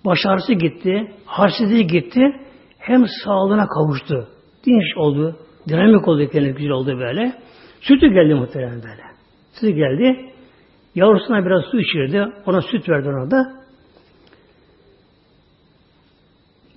[0.05, 2.21] baş gitti, halsizliği gitti.
[2.77, 4.27] hem sağlığına kavuştu.
[4.65, 5.35] Dinç oldu.
[5.69, 7.33] Dinamik oldu kendisi güzel oldu böyle.
[7.81, 9.03] Sütü geldi muhtemelen böyle.
[9.53, 10.31] Sütü geldi.
[10.95, 12.25] Yavrusuna biraz su içirdi.
[12.45, 13.62] Ona süt verdi ona da.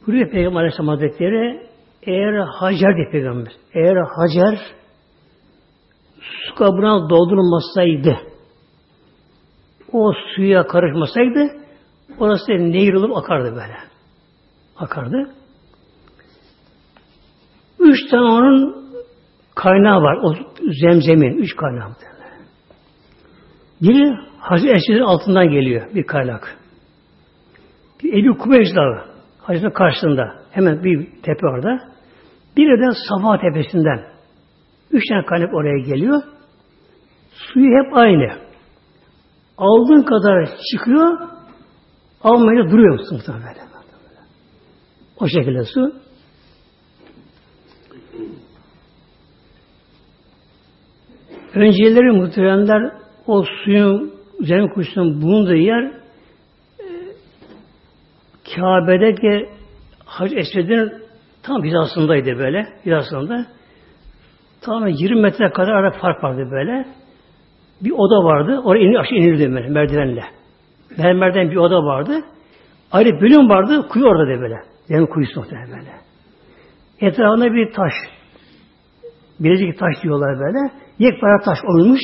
[0.07, 1.67] Buraya Peygamber Aleyhisselam Hazretleri
[2.03, 4.59] eğer Hacer diye Peygamber eğer Hacer
[6.21, 8.19] su kabına doldurulmasaydı
[9.93, 11.51] o suya karışmasaydı
[12.19, 13.77] orası nehir olup akardı böyle.
[14.77, 15.31] Akardı.
[17.79, 18.87] Üç tane onun
[19.55, 20.17] kaynağı var.
[20.23, 20.35] O
[20.83, 21.37] zemzemin.
[21.37, 21.91] Üç kaynağı.
[23.83, 26.59] Biri Hazreti Esir'in altından geliyor bir kaynak.
[28.03, 29.16] Bir Ebu Kubeş Dağı.
[29.47, 30.35] Hazretin karşısında.
[30.51, 31.79] Hemen bir tepe orada.
[32.57, 34.05] Biri de Safa Tepesi'nden.
[34.91, 36.23] Üç tane kaynak oraya geliyor.
[37.31, 38.33] Suyu hep aynı.
[39.59, 41.19] Aldığın kadar çıkıyor,
[42.23, 43.23] almayınca duruyor musun.
[45.21, 45.93] O şekilde su.
[51.55, 52.93] Önceleri muhteremler
[53.27, 56.06] o suyun üzerine kuşunun bulunduğu yer
[58.55, 59.49] Kabe'deki
[60.05, 60.93] Hac Esved'in
[61.43, 62.67] tam hizasındaydı böyle.
[62.87, 63.47] Hizasında.
[64.61, 66.87] Tam 20 metre kadar ara fark vardı böyle.
[67.81, 68.61] Bir oda vardı.
[68.65, 70.25] Oraya in, aşağı inirdi merdivenle.
[70.99, 72.21] Mermerden bir oda vardı.
[72.93, 73.89] Ayrı bölüm vardı.
[73.89, 74.57] Kuyu orada da böyle.
[74.87, 75.93] Zemin kuyusu muhtemelen böyle.
[77.01, 77.93] Etrafında bir taş.
[79.41, 80.71] Bilecik taş diyorlar böyle.
[80.99, 82.01] Yekpare taş olmuş.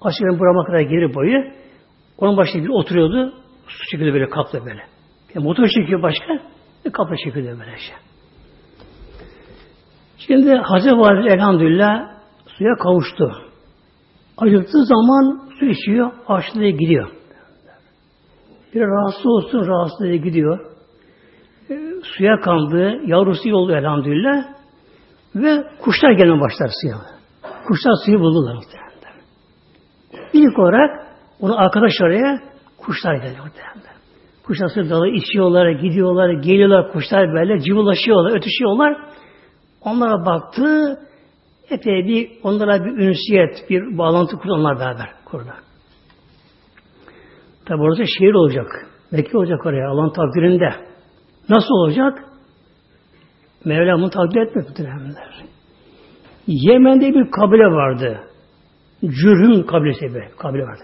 [0.00, 1.44] Aşağı burama kadar geri boyu.
[2.18, 3.32] Onun başında bir oturuyordu.
[3.66, 4.93] Su çıkıyordu böyle kapla böyle.
[5.34, 6.38] Yani motor çekiyor başka.
[6.84, 7.96] Bir kapla çekiyordu böyle şey.
[10.18, 12.08] Şimdi Hazreti Valide elhamdülillah
[12.46, 13.32] suya kavuştu.
[14.38, 17.10] Acıktığı zaman su içiyor, açlığa gidiyor.
[18.74, 20.58] Bir rahatsız olsun, rahatsızlığa gidiyor.
[21.70, 24.44] E, suya kandı, yavrusu oldu elhamdülillah.
[25.34, 26.96] Ve kuşlar gelmeye başlar suya.
[27.66, 28.84] Kuşlar suyu buldular muhtemelen.
[30.32, 31.06] İlk olarak
[31.40, 32.40] onu arkadaş araya
[32.78, 33.93] kuşlar geliyor muhtemelen.
[34.46, 38.96] Kuşlar suyu dalı içiyorlar, gidiyorlar, geliyorlar kuşlar böyle cıvılaşıyorlar, ötüşüyorlar.
[39.80, 40.98] Onlara baktı,
[41.70, 45.50] epey bir onlara bir ünsiyet, bir bağlantı kurdu onlar beraber kurdu.
[47.66, 48.66] Tabi orası şehir olacak.
[49.10, 50.74] Mekke olacak oraya Allah'ın takdirinde.
[51.48, 52.24] Nasıl olacak?
[53.64, 55.44] Mevla bunu takdir etmek muhtemelenler.
[56.46, 58.20] Yemen'de bir kabile vardı.
[59.00, 60.82] Cürhüm kabilesi bir kabile vardı.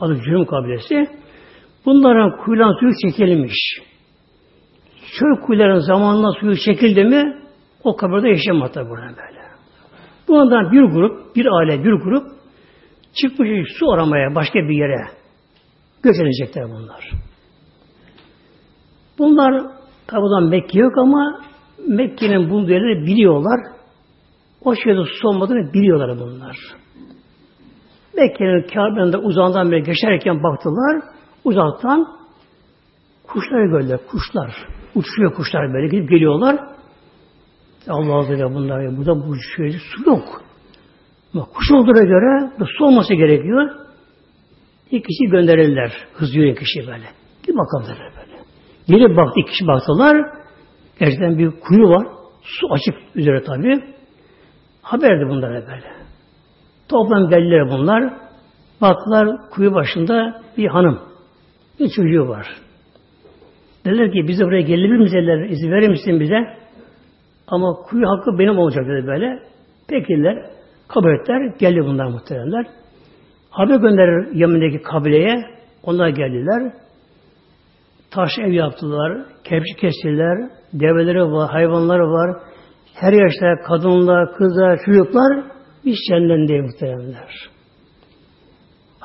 [0.00, 1.23] Adı Cürhüm kabilesi.
[1.86, 3.56] Bunların kuyulan suyu çekilmiş.
[5.18, 7.36] Çöl kuyuların zamanla suyu çekildi mi
[7.84, 9.44] o kabirde yaşamadı burada böyle.
[10.28, 12.26] Bundan bir grup, bir aile, bir grup
[13.14, 15.06] çıkmış su aramaya başka bir yere
[16.02, 17.10] göç edecekler bunlar.
[19.18, 19.62] Bunlar
[20.06, 21.40] tabi Mekke yok ama
[21.88, 23.60] Mekke'nin bulunduğu yerleri biliyorlar.
[24.64, 26.56] O şeyde su olmadığını biliyorlar bunlar.
[28.16, 31.13] Mekke'nin Kabe'nin uzağından beri geçerken baktılar.
[31.44, 32.08] Uzaktan
[33.26, 33.98] kuşları gördüler.
[34.10, 34.66] Kuşlar.
[34.94, 36.58] Uçuyor kuşlar böyle gidip geliyorlar.
[37.88, 38.96] Allah Azze bunlar ya.
[38.96, 40.42] Burada bu şöyle su yok.
[41.34, 43.70] Ama kuş olduğuna göre su olması gerekiyor.
[44.90, 45.92] İki kişi gönderirler.
[46.14, 47.06] Hızlı yürüyen kişi böyle.
[47.48, 48.42] Bir bakalım böyle.
[48.88, 50.16] Gelip baktı, iki kişi baktılar.
[50.98, 52.06] Gerçekten bir kuyu var.
[52.42, 53.94] Su açık üzere tabi.
[54.82, 55.92] Haberdi bunlara böyle.
[56.88, 58.14] Toplam geldiler bunlar.
[58.80, 61.13] Baktılar kuyu başında bir hanım.
[61.80, 62.46] Bir çocuğu var.
[63.84, 65.12] Dediler ki bize buraya gelebilir miyiz?
[65.12, 66.38] Dediler, izin verir misin bize?
[67.46, 69.38] Ama kuyu hakkı benim olacak dedi böyle.
[69.88, 70.46] Pekiller,
[70.88, 71.54] kabul ettiler.
[71.58, 72.66] Geldi bunlar muhtemelenler.
[73.50, 75.44] Haber gönderir Yemen'deki kabileye.
[75.82, 76.72] Onlar geldiler.
[78.10, 79.26] Taş ev yaptılar.
[79.44, 80.50] Kerpiç kestiler.
[80.72, 82.36] Develeri var, hayvanları var.
[82.94, 85.44] Her yaşta kadınlar, kızlar, çocuklar
[85.84, 87.53] bir şenlendi muhtemelenler.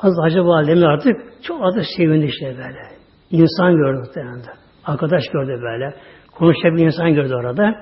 [0.00, 2.82] Hazreti Hacı Validemiz artık çok adı sevindi işte böyle.
[3.30, 4.42] İnsan gördü muhtemelen.
[4.84, 5.94] Arkadaş gördü böyle.
[6.34, 7.74] Konuşabilen insan gördü orada.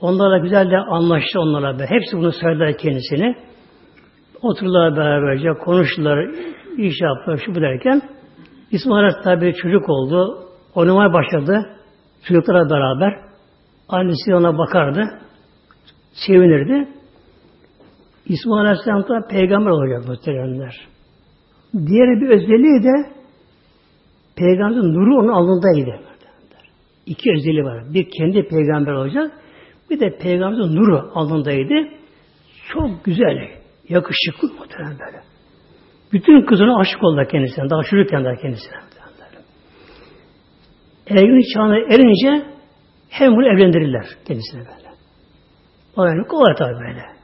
[0.00, 1.86] Onlarla güzel de anlaştı onlarla beraber.
[1.86, 3.36] Hepsi bunu söylediler kendisini.
[4.42, 6.28] Oturdular beraberce, konuştular,
[6.76, 8.02] iş yaptılar, şu bu derken
[8.70, 10.38] İsmail tabi çocuk oldu.
[10.74, 11.66] Oynamaya başladı.
[12.28, 13.20] Çocuklara beraber.
[13.88, 15.04] Annesi ona bakardı.
[16.12, 16.88] Sevinirdi.
[18.26, 20.95] İsmail Aleyhisselam da peygamber olacak muhteremler.
[21.76, 23.10] Diğer bir özelliği de
[24.36, 26.00] peygamberin nuru onun alnındaydı.
[27.06, 27.94] İki özelliği var.
[27.94, 29.32] Bir kendi peygamber olacak.
[29.90, 31.88] Bir de peygamberin nuru alnındaydı.
[32.72, 33.48] Çok güzel,
[33.88, 35.20] yakışıklı muhtemelen böyle.
[36.12, 37.70] Bütün kızına aşık oldu kendisine.
[37.70, 38.76] Daha çocukken daha kendisine.
[41.10, 42.46] Ergenlik çağına erince
[43.10, 44.90] Hem bunu evlendirirler kendisine böyle.
[45.96, 47.15] O yani kolay tabi böyle.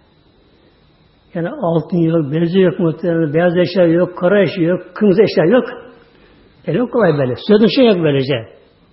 [1.34, 5.64] Yani altın yok, bezi yok muhtemelen, beyaz eşya yok, kara eşya yok, kırmızı eşya yok.
[6.66, 7.34] Yani kolay böyle.
[7.48, 8.34] Sözün şey yok böylece.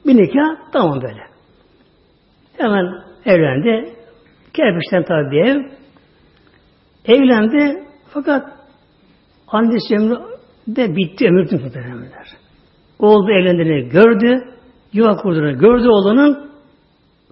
[0.05, 1.21] Bir nikah tamam böyle.
[2.57, 2.85] Hemen
[3.25, 3.93] evlendi.
[4.53, 5.79] Kerpiçten tabi bir ev.
[7.05, 8.43] Evlendi fakat
[9.47, 10.17] annesi ömrü
[10.67, 12.27] de bitti ömür muhtemelenler.
[12.99, 14.43] Oğlu evlendiğini gördü,
[14.93, 16.49] yuva kurduğunu gördü oğlunun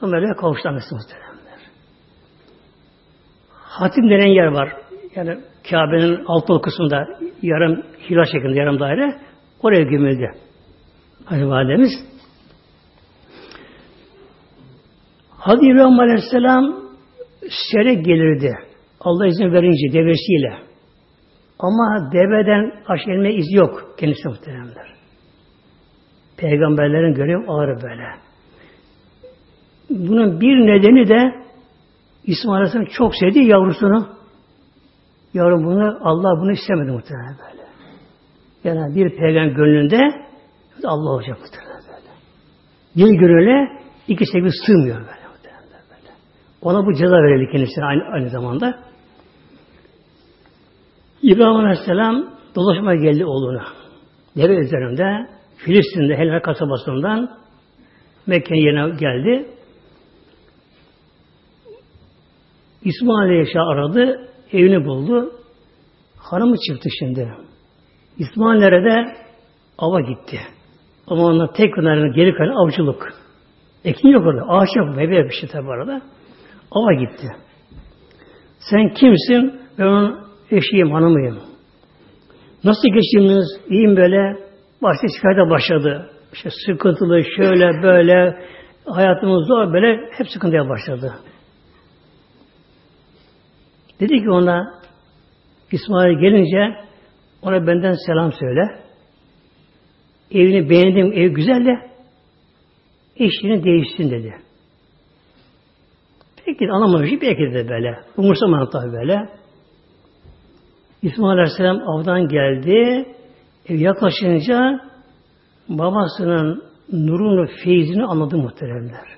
[0.02, 1.60] Ömer'e kavuşlanması muhtemelenler.
[3.52, 4.87] Hatim denen yer var.
[5.18, 5.38] Yani
[5.70, 7.08] Kabe'nin alt kısmında
[7.42, 9.16] yarım hilal şeklinde yarım daire
[9.64, 10.32] oraya gömüldü.
[11.26, 11.92] Hani validemiz
[15.38, 16.76] Hadi İbrahim Aleyhisselam
[17.72, 18.54] sere gelirdi.
[19.00, 20.58] Allah izin verince devesiyle.
[21.60, 24.94] Ama deveden aşağı iz yok kendisi muhteremler.
[26.38, 28.04] Peygamberlerin görev ağır böyle.
[29.90, 31.36] Bunun bir nedeni de
[32.24, 34.17] İsmail çok sevdiği yavrusunu.
[35.38, 37.68] Yavrum bunu Allah bunu istemedi muhtemelen böyle.
[38.64, 40.00] Yani bir peygamber gönlünde
[40.84, 42.12] Allah olacak muhtemelen böyle.
[42.96, 45.10] Bir gönüle iki sevgi sığmıyor böyle.
[45.10, 46.14] böyle.
[46.62, 48.80] Ona bu ceza verildi kendisine aynı, aynı zamanda.
[51.22, 53.64] İbrahim Aleyhisselam dolaşma geldi oğluna.
[54.38, 57.30] Deve üzerinde Filistin'de Helal kasabasından
[58.28, 59.50] Mekke'nin yerine geldi.
[62.84, 65.32] İsmail Aleyhisselam aradı, evini buldu.
[66.18, 67.34] Hanımı çıktı şimdi.
[68.18, 69.16] İsmail nerede?
[69.78, 70.40] Ava gitti.
[71.08, 73.14] Ama ondan tek kenarına geri kalan avcılık.
[73.86, 74.46] Ekin yok orada.
[74.48, 74.98] Ağaç yok.
[74.98, 76.02] Bebe bir şey tabi arada.
[76.72, 77.28] Ava gitti.
[78.60, 79.62] Sen kimsin?
[79.80, 80.20] Ben onun
[80.52, 81.38] eşiyim, hanımıyım.
[82.64, 83.46] Nasıl geçtiğimiz?
[83.70, 84.48] İyiyim böyle.
[84.84, 86.10] Başta şikayete başladı.
[86.34, 88.38] İşte sıkıntılı, şöyle böyle,
[88.86, 91.14] hayatımız zor böyle, hep sıkıntıya başladı.
[94.00, 94.82] Dedi ki ona,
[95.72, 96.88] İsmail gelince
[97.42, 98.62] ona benden selam söyle.
[100.32, 101.92] Evini beğendim, ev güzel de
[103.16, 104.34] eşini değişsin dedi.
[106.46, 108.00] Peki anlamamış, peki de böyle.
[108.18, 109.30] Umursamadı tabi böyle.
[111.02, 113.06] İsmail Aleyhisselam avdan geldi.
[113.70, 114.80] Ev yaklaşınca
[115.70, 119.18] babasının nurunu, feyzini anladı muhteremler.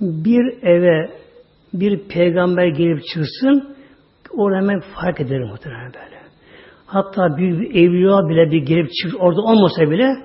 [0.00, 1.10] Bir eve
[1.80, 3.76] bir peygamber gelip çıksın
[4.30, 6.16] orada hemen fark eder muhterem böyle.
[6.86, 10.16] Hatta bir, bir evliya bile bir gelip çık orada olmasa bile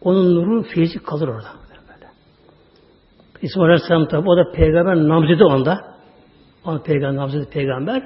[0.00, 1.60] onun nuru feyzi kalır orada.
[3.42, 5.80] İsmail Aleyhisselam tabi o da peygamber namzede onda.
[6.64, 8.02] O peygamber namzede peygamber.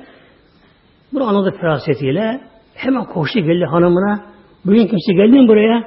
[1.12, 2.40] Bunu anladı ferasetiyle.
[2.74, 4.24] Hemen koştu geldi hanımına.
[4.64, 5.84] Bugün kimse geldi mi buraya?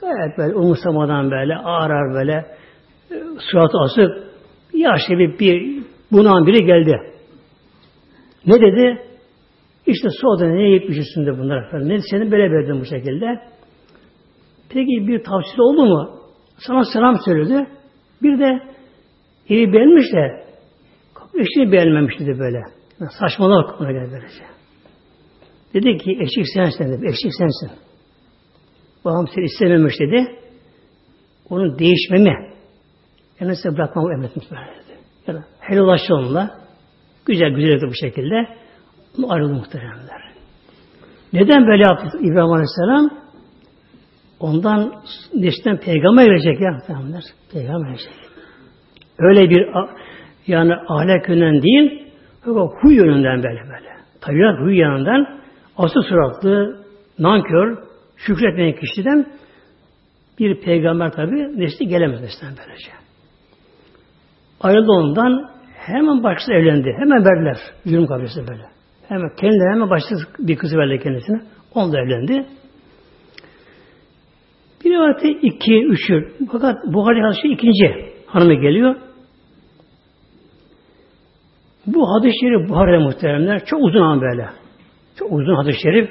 [0.00, 2.46] Gayet böyle umursamadan böyle ağır böyle
[3.10, 4.10] e, suratı asık
[4.74, 5.77] yaşlı bir, bir
[6.12, 7.00] bunan biri geldi.
[8.46, 9.02] Ne dedi?
[9.86, 11.88] İşte soğuda ne yiyip üstünde bunlar efendim.
[11.88, 13.40] Ne seni böyle verdim bu şekilde.
[14.68, 16.20] Peki bir tavsiye oldu mu?
[16.58, 17.66] Sana selam söyledi.
[18.22, 18.60] Bir de
[19.48, 20.48] evi beğenmiş de
[21.40, 22.62] eşini beğenmemiş dedi böyle.
[23.20, 24.44] Saçmalık buna geldi böylece.
[25.74, 27.06] Dedi ki eşik sensin dedi.
[27.06, 27.78] Eşik sensin.
[29.04, 30.38] Babam seni istememiş dedi.
[31.50, 32.34] Onun değişmemi
[33.40, 34.87] yani size bırakmamı emretmiş böyle
[35.28, 35.36] dedi.
[35.36, 36.50] Yani helallaştı onunla.
[37.26, 38.48] Güzel güzel bu şekilde.
[39.18, 40.32] Onu ayrıldı muhteremler.
[41.32, 43.10] Neden böyle yaptı İbrahim Aleyhisselam?
[44.40, 44.92] Ondan
[45.34, 47.22] neşten peygamber verecek ya muhteremler.
[47.52, 48.12] Peygamber verecek.
[49.18, 49.66] Öyle bir
[50.46, 52.06] yani ahlak yönünden değil,
[52.82, 53.88] huy yönünden böyle böyle.
[54.20, 55.40] Tabiat huy yönünden
[55.76, 56.84] asıl suratlı,
[57.18, 57.78] nankör,
[58.16, 59.26] şükretmeyen kişiden
[60.38, 62.90] bir peygamber tabi nesli gelemez neslinden böylece.
[64.60, 66.96] Ayrıldı ondan hemen başkası evlendi.
[66.98, 67.56] Hemen verdiler.
[67.84, 68.62] Yürüm kabilesi böyle.
[69.08, 71.40] Hemen kendi hemen başkası bir kızı verdi kendisine.
[71.74, 72.46] Onunla evlendi.
[74.84, 76.32] Bir rivayette iki, üçü.
[76.52, 78.96] Fakat Buhari hadisi ikinci hanımı geliyor.
[81.86, 83.64] Bu hadis-i şerif Buhari'de muhteremler.
[83.64, 84.48] Çok uzun ama böyle.
[85.16, 86.10] Çok uzun hadis-i şerif.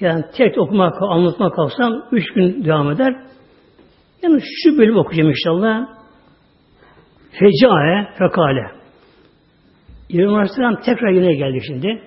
[0.00, 3.16] Yani tek okumak, anlatmak kalksam üç gün devam eder.
[4.22, 6.03] Yani şu bölüm okuyacağım inşallah.
[7.38, 8.70] Fecae, fekale.
[10.08, 12.02] İbrahim Aleyhisselam tekrar yine geldi şimdi.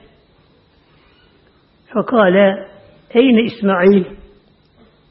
[1.94, 2.68] Fekale,
[3.10, 4.06] eyne İsmail?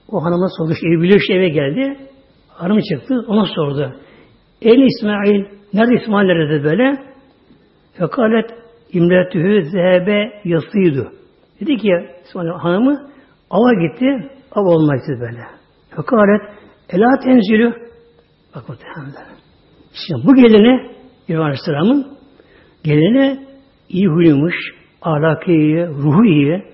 [0.08, 0.72] O hanıma sordu.
[0.86, 1.96] Evi biliyor işte eve geldi.
[2.48, 3.24] Hanım çıktı.
[3.28, 3.96] Ona sordu.
[4.62, 5.44] Eyne İsmail?
[5.74, 6.98] Nerede İsmail nerede böyle?
[7.98, 8.50] Fekalet
[8.92, 11.12] imretühü zehebe yasıydı.
[11.60, 11.92] Dedi ki
[12.24, 13.10] İsmail hanımı
[13.50, 14.30] ava gitti.
[14.52, 15.42] Av olmak böyle.
[15.90, 16.42] Fekalet
[16.88, 17.86] ela tenzilü
[18.54, 19.45] Bak muhtemelen.
[20.04, 20.90] Şimdi bu gelini
[21.28, 22.06] İbrahim Aleyhisselam'ın
[22.84, 23.38] gelini
[23.88, 24.54] iyi huyluymuş,
[25.02, 26.64] ahlakı iyi, ruhu iyi,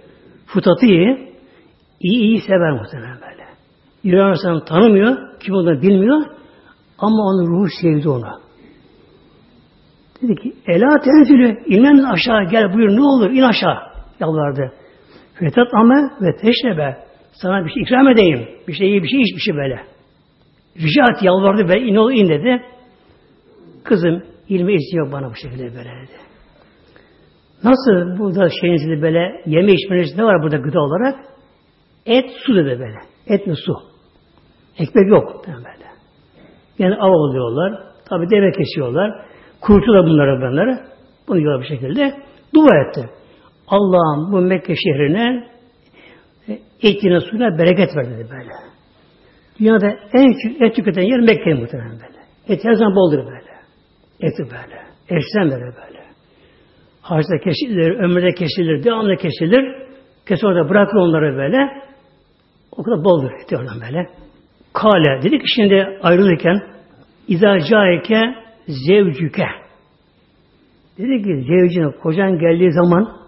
[0.47, 1.33] fıtatı iyi,
[2.01, 3.45] iyi iyi sever muhtemelen böyle.
[4.05, 6.23] İbrahim Aleyhisselam tanımıyor, kim olduğunu bilmiyor
[6.99, 8.41] ama onun ruhu sevdi onu.
[10.23, 13.79] Dedi ki, Ela tenzülü, inmemiz aşağı gel buyur ne olur in aşağı
[14.21, 14.73] yalvardı.
[15.35, 16.97] Fetat ama ve teşrebe
[17.33, 18.49] sana bir şey ikram edeyim.
[18.69, 19.83] Bir şey iyi bir şey iç bir şey böyle.
[20.77, 22.63] Rica et yalvardı ve in ol in dedi.
[23.85, 25.91] Kızım ilmi istiyor bana bu şekilde böyle.
[27.65, 31.19] Nasıl burada şeyinizde böyle yeme içmeniz ne var burada gıda olarak?
[32.07, 32.99] Et, su dedi böyle.
[33.27, 33.75] Et ve su.
[34.79, 35.47] Ekmek yok.
[35.47, 35.87] Böyle.
[36.79, 37.83] Yani av oluyorlar.
[38.09, 39.27] Tabi deve kesiyorlar.
[39.61, 40.79] Kurutuyorlar bunları bunları.
[41.29, 42.15] Bunu yiyorlar bir şekilde.
[42.55, 43.11] Dua etti.
[43.69, 45.49] Allah'ım bu Mekke şehrine
[46.83, 48.51] etine suyuna bereket ver dedi böyle.
[49.59, 50.31] Dünyada en
[50.67, 52.23] et tüketen yer Mekke muhtemelen böyle.
[52.49, 53.52] Et her zaman boldur böyle.
[54.23, 54.83] Eti böyle.
[55.09, 56.03] Eşten böyle böyle.
[57.03, 59.83] Harçta kesilir, ömürde kesilir, devamlı kesilir.
[60.29, 61.83] Kesin orada bırakır onları böyle.
[62.73, 64.07] O kadar boldur eti oradan böyle.
[64.73, 66.63] Kale dedi ki şimdi ayrılırken
[67.71, 68.35] caike
[68.69, 69.47] zevcüke
[70.99, 73.23] dedi ki zevcine kocan geldiği zaman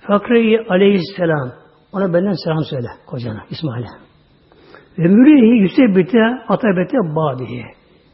[0.00, 1.52] Fakri aleyhisselam
[1.92, 3.86] ona benden selam söyle kocana İsmail'e.
[4.98, 6.18] Ve mürihi yüsebbite
[6.48, 7.64] atabete badihi.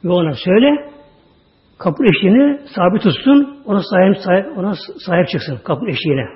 [0.04, 0.90] Ve ona söyle
[1.80, 4.74] kapı eşiğini sabit tutsun ona sahip, sahip, ona
[5.06, 6.26] sahip çıksın kapı eşiğine.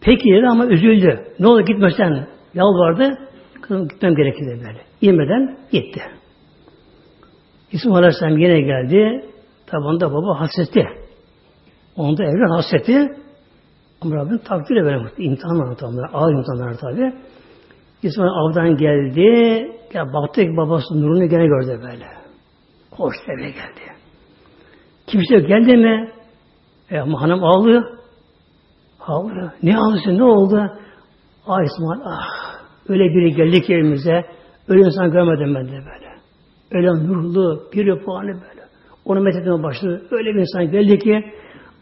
[0.00, 1.24] Peki dedi ama üzüldü.
[1.38, 3.18] Ne oldu gitmesen yalvardı.
[3.62, 4.80] Kızım gitmem gerekirdi böyle.
[5.00, 6.02] İnmeden gitti.
[7.72, 9.24] İsmail Aleyhisselam yine geldi.
[9.66, 10.88] Tabanda baba hasreti.
[11.96, 13.12] Onda evren hasreti.
[14.00, 17.12] Ama Rabbim takdir böyle imtihan imtihanlar, ağır imtihanlar tabi.
[18.02, 19.22] İsmail avdan geldi.
[19.94, 22.15] Ya baktı ki babası nurunu gene gördü böyle.
[22.96, 23.80] Koştu eve geldi.
[25.06, 25.48] Kimse yok.
[25.48, 26.10] Geldi mi?
[26.90, 27.82] E ama hanım ağlıyor.
[29.00, 29.50] Ağlıyor.
[29.62, 30.18] Ne ağlıyorsun?
[30.18, 30.70] Ne oldu?
[31.46, 32.56] Ah İsmail ah.
[32.88, 34.24] Öyle biri geldi ki evimize.
[34.68, 36.16] Öyle insan görmedim ben de böyle.
[36.72, 38.62] Öyle nurlu, bir puanı böyle.
[39.04, 40.06] Onu methetmeye başladı.
[40.10, 41.24] Öyle bir insan geldi ki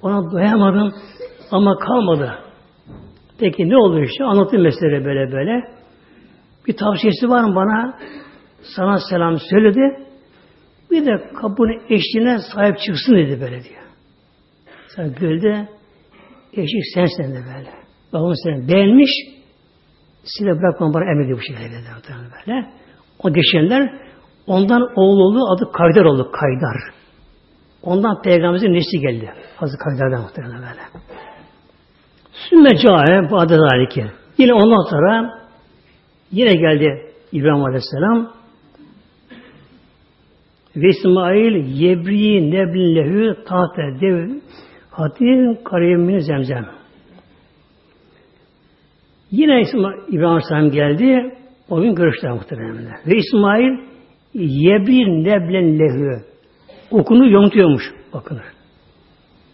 [0.02, 0.92] ona doyamadım
[1.50, 2.38] ama kalmadı.
[3.38, 4.24] Peki ne oluyor işte?
[4.24, 5.62] Anlatayım mesele böyle böyle.
[6.66, 7.98] Bir tavsiyesi var mı bana?
[8.76, 10.03] Sana selam söyledi.
[10.94, 13.82] Bir de kapının eşliğine sahip çıksın dedi böyle diyor.
[14.96, 15.68] Sen güldü.
[16.52, 17.70] Eşik sensin de böyle.
[18.12, 19.10] Babam seni beğenmiş.
[20.24, 21.70] Sile bırakmam bana emrediyor bu şekilde
[22.46, 22.66] böyle.
[23.22, 24.00] O geçenler
[24.46, 26.30] ondan oğul oldu adı Kaydar oldu.
[26.32, 26.94] Kaydar.
[27.82, 29.32] Ondan peygamberimizin nesli geldi.
[29.56, 31.04] Hazreti Kaydar'dan muhtemelen böyle.
[32.32, 34.06] Sümme cahe ba'de zalike.
[34.38, 35.40] Yine ondan sonra
[36.32, 38.32] yine geldi İbrahim Aleyhisselam
[40.76, 44.30] ve İsmail yebri neblehü tahte dev
[44.90, 46.66] hatin kariyemini zemzem.
[49.30, 51.34] Yine İsmail, İbrahim Aleyhisselam geldi.
[51.70, 52.86] O gün görüşler muhtemelen.
[53.06, 53.78] Ve İsmail
[54.34, 56.24] yebri neblen lehü
[56.90, 57.82] okunu yontuyormuş.
[58.12, 58.40] Bakın.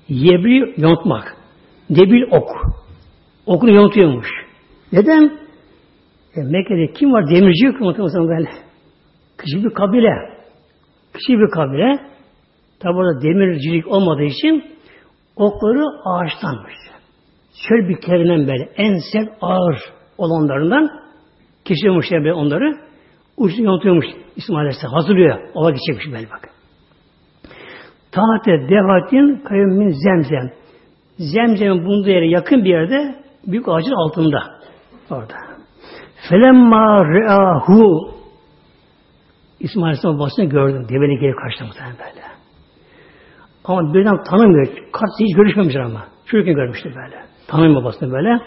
[0.08, 1.36] Yebri yontmak.
[1.90, 2.50] Debil ok.
[3.46, 4.28] Okunu yontuyormuş.
[4.92, 5.38] Neden?
[6.36, 7.30] E, Mekke'de kim var?
[7.30, 7.94] Demirci yok mu?
[7.98, 8.48] Böyle.
[9.38, 10.29] Küçük bir kabile.
[11.12, 11.98] Küçük bir kabile.
[12.80, 14.64] Tabi orada demircilik olmadığı için
[15.36, 16.74] okları ağaçtanmış.
[17.68, 19.78] Şöyle bir kerinden böyle en sert ağır
[20.18, 20.90] olanlarından
[21.64, 22.74] kesiyormuş böyle onları.
[23.36, 24.06] Ucunu yontuyormuş
[24.36, 24.94] İsmail Aleyhisselam.
[24.94, 25.38] Hazırlıyor.
[25.54, 26.48] Ova geçecekmiş böyle bak.
[28.12, 30.50] Tahte devatin kayımmin zemzem.
[31.18, 33.14] Zemzem'in bulunduğu yere yakın bir yerde
[33.46, 34.42] büyük ağacın altında.
[35.10, 35.34] Orada.
[36.28, 38.10] Felemma re'ahu
[39.60, 40.86] İsmail Aleyhisselam babasını gördüm.
[40.88, 42.26] Develi geri kaçtı muhtemelen böyle.
[43.64, 44.66] Ama birden tanımıyor.
[44.92, 46.06] Kart hiç görüşmemişler ama.
[46.26, 47.24] Çocukken görmüştü böyle.
[47.46, 48.40] Tanımıyor babasını böyle.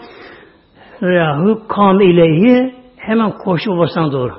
[1.02, 4.32] Re'ahu kam ileyhi hemen koştu babasına doğru.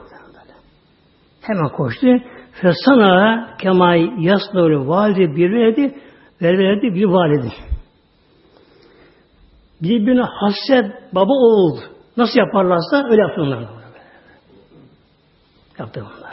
[1.41, 2.07] Hemen koştu.
[2.61, 5.95] Fesana kemay yasnul valide bir verdi
[6.41, 7.53] verdi bir validi.
[9.81, 11.77] Birbirine hasret baba oğul
[12.17, 13.59] nasıl yaparlarsa öyle yapıyorlar.
[15.79, 16.24] Yaptı bunlar.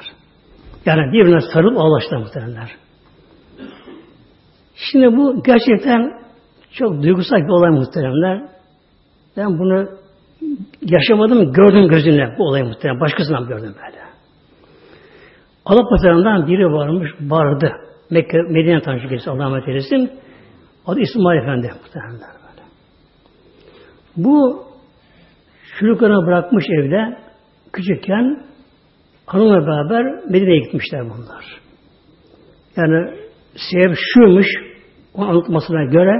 [0.87, 2.71] Yani birbirine sarılıp ağlaştılar muhtemelenler.
[4.75, 6.13] Şimdi bu gerçekten
[6.73, 8.43] çok duygusal bir olay muhteremler.
[9.37, 9.89] Ben bunu
[10.83, 13.01] yaşamadım, gördüm gözümle bu olayı muhterem.
[13.01, 14.03] Başkasından gördüm böyle.
[15.65, 17.73] Allah pazarından biri varmış, vardı.
[18.11, 20.11] Mekke, Medine tanrıcı birisi Allah eylesin.
[20.87, 22.63] Adı İsmail Efendi muhtemelen böyle.
[24.17, 24.65] Bu
[25.79, 27.19] çocuklarını bırakmış evde
[27.73, 28.45] küçükken
[29.27, 31.45] hanımla beraber Medine'ye gitmişler bunlar.
[32.77, 33.11] Yani
[33.71, 34.47] sebep şuymuş,
[35.15, 36.13] o anlatmasına göre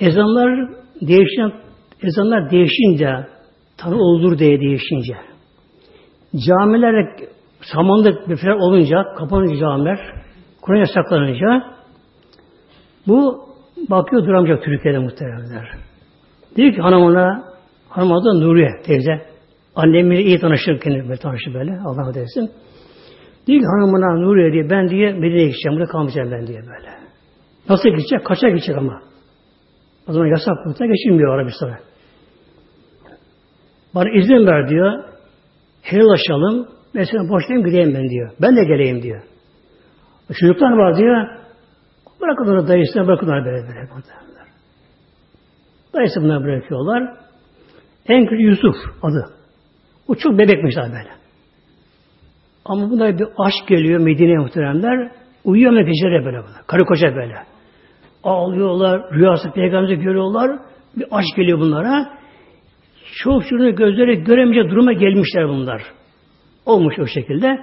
[0.00, 1.52] ezanlar değişen
[2.02, 3.26] ezanlar değişince
[3.76, 5.16] tanı olur diye değişince
[6.36, 7.06] camiler
[7.60, 9.98] samanlık bir falan olunca kapanınca camiler
[10.62, 11.62] Kur'an yasaklanınca
[13.06, 13.48] bu
[13.90, 15.68] bakıyor duramayacak Türkiye'de muhteremler.
[16.56, 17.44] Diyor ki hanımına
[17.88, 19.31] hanım adı Nuriye teyze.
[19.74, 21.78] Annemle iyi tanışırken böyle tanıştı böyle.
[21.84, 22.50] Allah desin.
[23.46, 25.78] Diyor ki hanımına Nuriye diye ben diye Medine'ye gideceğim.
[25.78, 26.90] Burada kalmayacağım ben diye böyle.
[27.68, 28.26] Nasıl gidecek?
[28.26, 29.02] Kaça gidecek ama?
[30.08, 31.78] O zaman yasak burada geçilmiyor Arabistan'a.
[33.94, 35.04] Bana izin ver diyor.
[35.82, 36.68] Helallaşalım.
[36.94, 38.30] Mesela boşlayayım gideyim ben diyor.
[38.42, 39.22] Ben de geleyim diyor.
[40.40, 41.26] Çocuklar var diyor.
[42.20, 43.88] Bırakın onu dayısına bırakın onu böyle böyle.
[45.94, 47.14] Dayısı bunları bırakıyorlar.
[48.06, 49.41] En küçük Yusuf adı.
[50.08, 51.10] O çok bebekmişler böyle.
[52.64, 55.12] Ama buna bir aşk geliyor Medine'ye muhteremler.
[55.44, 56.62] Uyuyor geceleri böyle buna.
[56.66, 57.34] Karı koca böyle.
[58.24, 60.58] Ağlıyorlar, rüyası peygamberi görüyorlar.
[60.96, 62.18] Bir aşk geliyor bunlara.
[63.14, 65.82] Çok şunu gözleri göremeyecek duruma gelmişler bunlar.
[66.66, 67.58] Olmuş o şekilde.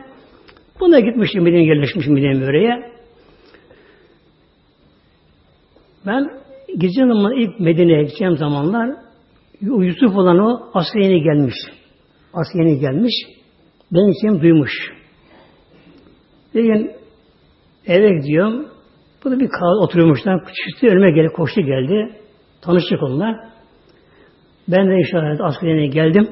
[0.79, 2.91] Buna gitmiş Medine'ye yerleşmiş Medine'ye böreğe.
[6.05, 6.29] Ben
[6.67, 8.89] gideceğim zaman ilk Medine'ye gideceğim zamanlar
[9.61, 11.55] Yusuf olan o Asya yeni gelmiş.
[12.33, 13.13] Asya yeni gelmiş.
[13.91, 14.71] Ben için duymuş.
[16.55, 16.91] Bir gün
[17.87, 18.65] eve gidiyorum.
[19.23, 20.39] Bu da bir kahve oturuyormuşlar.
[20.39, 22.15] Çıktı önüme geldi, koştu geldi.
[22.61, 23.49] Tanıştık onunla.
[24.67, 26.29] Ben de inşallah askerine geldim.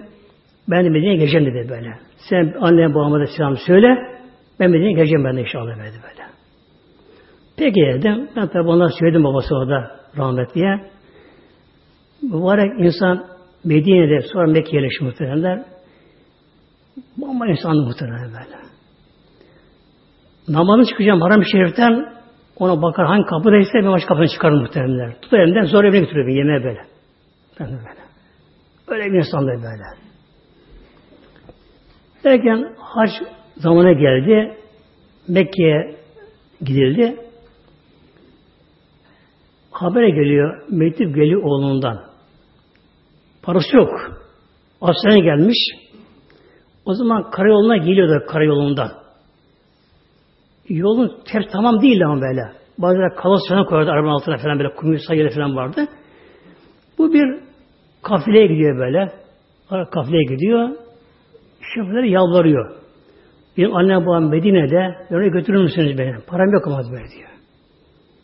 [0.67, 1.99] Ben de Medine'ye geleceğim dedi böyle.
[2.29, 3.87] Sen annene babama da selam söyle.
[4.59, 6.27] Ben Medine'ye geleceğim ben de inşallah dedi böyle.
[7.57, 8.29] Peki dedim.
[8.35, 10.81] Ben tabi ona söyledim babası orada rahmetliye.
[12.21, 13.25] Mübarek insan
[13.63, 15.76] Medine'de sonra Mekke'ye yerleşmiş muhtemelenler.
[17.17, 18.57] Bomba insandı muhtemelen böyle.
[20.47, 22.13] Namazı çıkacağım haram şeriften
[22.55, 25.21] ona bakar hangi kapıdaysa bir başka kapıdan çıkarım muhtemelenler.
[25.21, 26.81] Tutar elimden zor evine götürüyor yemeğe böyle.
[27.59, 28.07] Ben de böyle.
[28.87, 29.83] Öyle bir insandı böyle.
[32.23, 33.09] Derken hac
[33.57, 34.57] zamanı geldi.
[35.27, 35.95] Mekke'ye
[36.61, 37.17] gidildi.
[39.71, 42.03] Habere geliyor, mektup geliyor oğlundan.
[43.43, 43.89] Parası yok.
[44.81, 45.57] Asya'ya gelmiş.
[46.87, 48.91] O zaman karayoluna geliyordu karayolundan.
[50.69, 52.41] Yolun ters tamam değil ama böyle.
[52.77, 55.85] Bazıları kalas falan koyardı arabanın altına falan böyle kum sayılı falan vardı.
[56.97, 57.39] Bu bir
[58.03, 59.11] kafileye gidiyor böyle.
[59.91, 60.69] Kafileye gidiyor.
[61.61, 62.71] Şoförleri yalvarıyor.
[63.57, 66.15] Benim annem babam Medine'de oraya götürür müsünüz beni?
[66.27, 67.29] Param yok ama böyle diyor.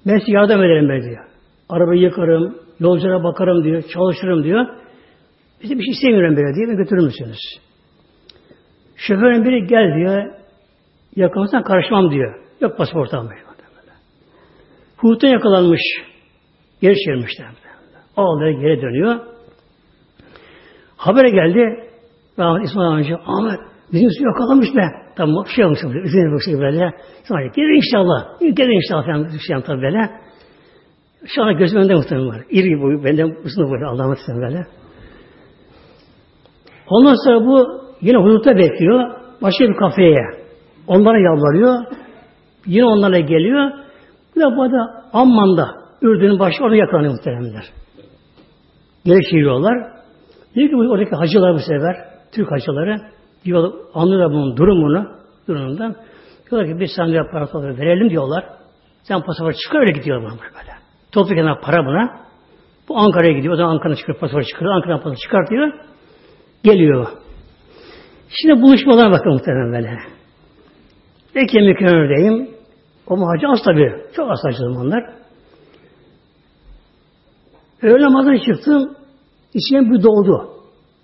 [0.07, 1.25] Ben size yardım ederim ben diyor.
[1.69, 4.65] Arabayı yıkarım, yolculara bakarım diyor, çalışırım diyor.
[5.63, 7.62] Bize bir şey istemiyorum böyle diye, götürür müsünüz?
[9.07, 10.33] Şoförün biri gel diyor,
[11.15, 12.35] yakalasan karışmam diyor.
[12.61, 13.37] Yok pasaport almış.
[14.97, 15.81] Hut'a yakalanmış.
[16.81, 17.47] Geri çevirmişler.
[18.17, 19.19] Ağlıyor, geri dönüyor.
[20.97, 21.89] Habere geldi.
[22.39, 23.59] Rahmet İsmail amca, Ahmet
[23.93, 24.87] bizim su yakalamış be.
[25.15, 25.79] Tamam, bir şey olmuş.
[25.83, 26.91] Üzerine bakıyor böyle.
[27.27, 28.39] Sonra gelir inşallah.
[28.39, 29.25] Gelir inşallah falan.
[29.25, 30.09] Bir şey tabii böyle.
[31.25, 32.41] Şu an gözüm önünde muhtemelen var.
[32.49, 34.65] İri boyu, benden uzun boyu Allah'ım böyle.
[36.87, 39.11] Ondan sonra bu yine hudutta bekliyor.
[39.41, 40.25] Başka bir kafeye.
[40.87, 41.85] Onlara yalvarıyor.
[42.65, 43.71] Yine onlara geliyor.
[44.35, 45.67] Bu defa da Amman'da
[46.01, 47.63] Ürdün'ün başı orada yakalanıyor muhteremler.
[49.05, 49.93] Geri çeviriyorlar.
[50.55, 51.95] Diyor ki oradaki hacılar bu sefer,
[52.31, 53.01] Türk hacıları,
[53.45, 55.07] diyor, anlıyorlar bunun durumunu,
[55.47, 55.95] durumundan.
[56.51, 58.45] Diyorlar ki biz sana diyor, para verelim diyorlar.
[59.03, 60.73] Sen pasaport çıkar öyle gidiyor buna böyle.
[61.11, 62.19] Toplu kenara para buna.
[62.89, 63.53] Bu Ankara'ya gidiyor.
[63.53, 64.75] O zaman Ankara'dan çıkıyor, pasaport çıkarıyor.
[64.75, 65.73] Ankara'dan pasaport çıkartıyor.
[66.63, 67.07] Geliyor.
[68.41, 69.99] Şimdi buluşmalara bakın muhtemelen böyle.
[71.35, 72.49] Mekke mükemmerdeyim.
[73.07, 73.95] O muhacir az tabi.
[74.15, 75.03] Çok az hacı zamanlar.
[77.81, 78.95] Öğle namazına çıktım.
[79.53, 80.49] İçime bir doldu.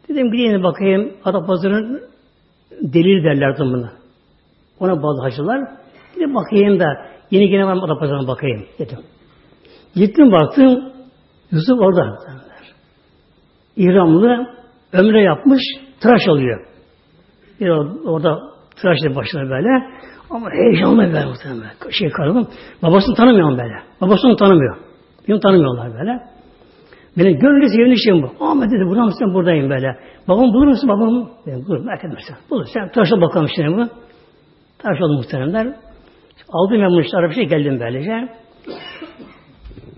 [0.09, 2.01] Dedim gideyim bakayım Adapazarı'nın
[2.81, 3.91] delil derlerdi buna.
[4.79, 5.59] Ona bağlı hacılar.
[6.15, 6.85] Gidip bakayım da
[7.31, 8.99] yeni gene var mı Adapazarı'na bakayım dedim.
[9.95, 10.93] Gittim baktım
[11.51, 12.17] Yusuf orada.
[13.75, 14.47] İhramlı
[14.93, 15.61] ömre yapmış
[15.99, 16.65] tıraş alıyor.
[17.59, 17.69] Bir
[18.05, 18.39] orada
[18.75, 19.69] tıraş başına böyle.
[20.29, 21.71] Ama heyecanlı böyle muhtemelen.
[21.91, 22.47] Şey karım.
[22.83, 23.75] Babasını tanımıyor böyle.
[24.01, 24.77] Babasını tanımıyor.
[25.27, 26.19] Beni tanımıyorlar böyle.
[27.17, 28.45] Benim gönlü sevinişim bu.
[28.45, 29.99] Ahmet dedi buradan mısın buradayım böyle.
[30.27, 31.29] Babam bulur musun babamı?
[31.47, 32.37] Ben bulurum merak etme sen.
[32.49, 32.65] Bulur.
[32.73, 33.87] Sen tıraşla bakalım şimdi bu.
[34.79, 35.67] Tıraş oldu muhteremler.
[36.49, 38.29] Aldım ben bunu işte araba şey geldim böylece.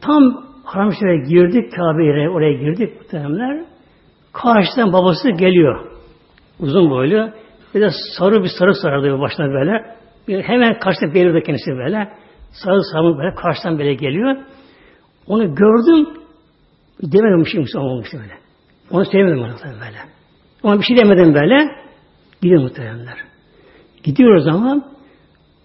[0.02, 0.90] Tam haram
[1.30, 3.66] girdik Kabe'ye oraya girdik muhteremler.
[4.34, 5.86] Karşıdan babası geliyor.
[6.60, 7.30] Uzun boylu.
[7.76, 9.96] Bir de sarı bir sarı sarıldı başına böyle.
[10.28, 12.10] Bir hemen karşısında belirdi kendisi böyle.
[12.52, 14.38] Sarı sarı böyle karşıdan böyle geliyor.
[15.28, 16.08] Onu gördüm.
[17.04, 18.34] Demedim bir şey olmuştu böyle.
[18.92, 19.98] Onu sevmedim böyle.
[20.64, 21.68] Ona bir şey demedim böyle.
[22.42, 23.18] Gidiyor muhtemelenler.
[24.04, 24.84] Gidiyoruz ama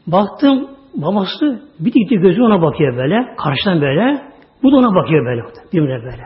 [0.07, 3.37] baktım babası bir gitti gözü ona bakıyor böyle.
[3.37, 4.23] Karşıdan böyle.
[4.63, 5.43] Bu da ona bakıyor böyle.
[5.73, 6.25] Birbirine böyle.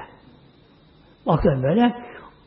[1.27, 1.95] Bakıyor böyle.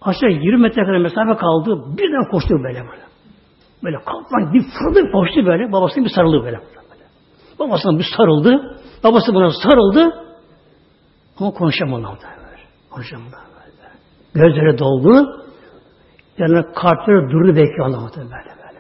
[0.01, 1.97] Aşağı 20 metre kadar mesafe kaldı.
[1.97, 3.03] Birden koştu böyle böyle.
[3.83, 5.71] Böyle kalkmak bir fırladı koştu böyle.
[5.71, 6.59] Babasına bir sarıldı böyle.
[7.59, 8.77] Babasına bir sarıldı.
[9.03, 10.13] Babası buna sarıldı.
[11.39, 12.07] Ama konuşamadı.
[12.89, 13.35] Konuşamadı.
[14.35, 15.43] Gözleri doldu.
[16.37, 18.79] Yani kalpleri durdu bekliyor Allah'tan böyle böyle.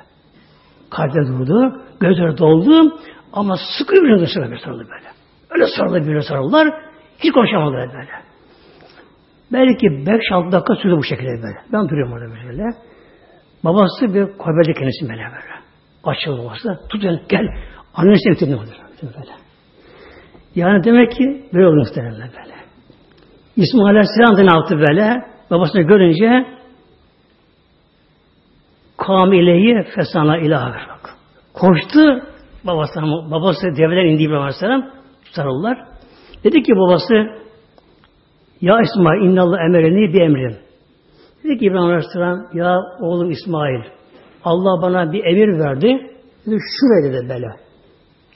[0.89, 1.81] Kalpleri durdu.
[1.99, 2.99] Gözleri doldu.
[3.33, 5.07] Ama sıkı bir sarıldı böyle.
[5.49, 6.67] Öyle sarıldı böyle sarıldılar.
[7.19, 8.09] Hiç konuşamadılar böyle.
[9.51, 11.57] Belki 5-6 dakika sürdü bu şekilde böyle.
[11.73, 12.63] Ben duruyorum orada böyle.
[13.63, 15.53] Babası bir koybede kendisi böyle böyle.
[16.03, 16.79] Açıldı babası.
[16.89, 17.47] Tut yani gel.
[17.95, 19.31] Annesi getirdi böyle.
[20.55, 22.53] Yani demek ki böyle oldu muhtemelen böyle.
[23.55, 25.25] İsmail Aleyhisselam da ne yaptı böyle?
[25.51, 26.45] Babasını görünce
[28.97, 30.93] kam ileyi fesana ilaha
[31.53, 32.23] Koştu
[32.63, 33.01] babası,
[33.31, 34.91] babası develer indi İbrahim Aleyhisselam
[35.31, 35.77] sarıldılar.
[36.43, 37.13] Dedi ki babası
[38.61, 40.57] ya İsmail innallah emereni bir emrin.
[41.43, 43.81] Dedi ki İbrahim Aleyhisselam ya oğlum İsmail
[44.43, 45.87] Allah bana bir emir verdi.
[46.45, 47.47] Dedi şuraya dedi böyle.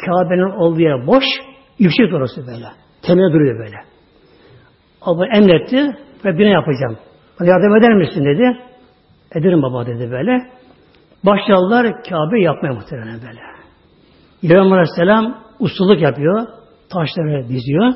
[0.05, 1.23] Kabe'nin olduğu yer boş,
[1.79, 2.65] yüksek orası böyle.
[3.01, 3.77] Temel duruyor böyle.
[5.01, 6.97] Allah emretti ve bina yapacağım.
[7.39, 8.57] Bana yardım eder misin dedi.
[9.35, 10.51] Ederim baba dedi böyle.
[11.23, 13.39] Başladılar Kabe yapmaya muhtemelen böyle.
[14.43, 16.47] İbrahim Aleyhisselam usuluk yapıyor.
[16.89, 17.93] Taşları diziyor.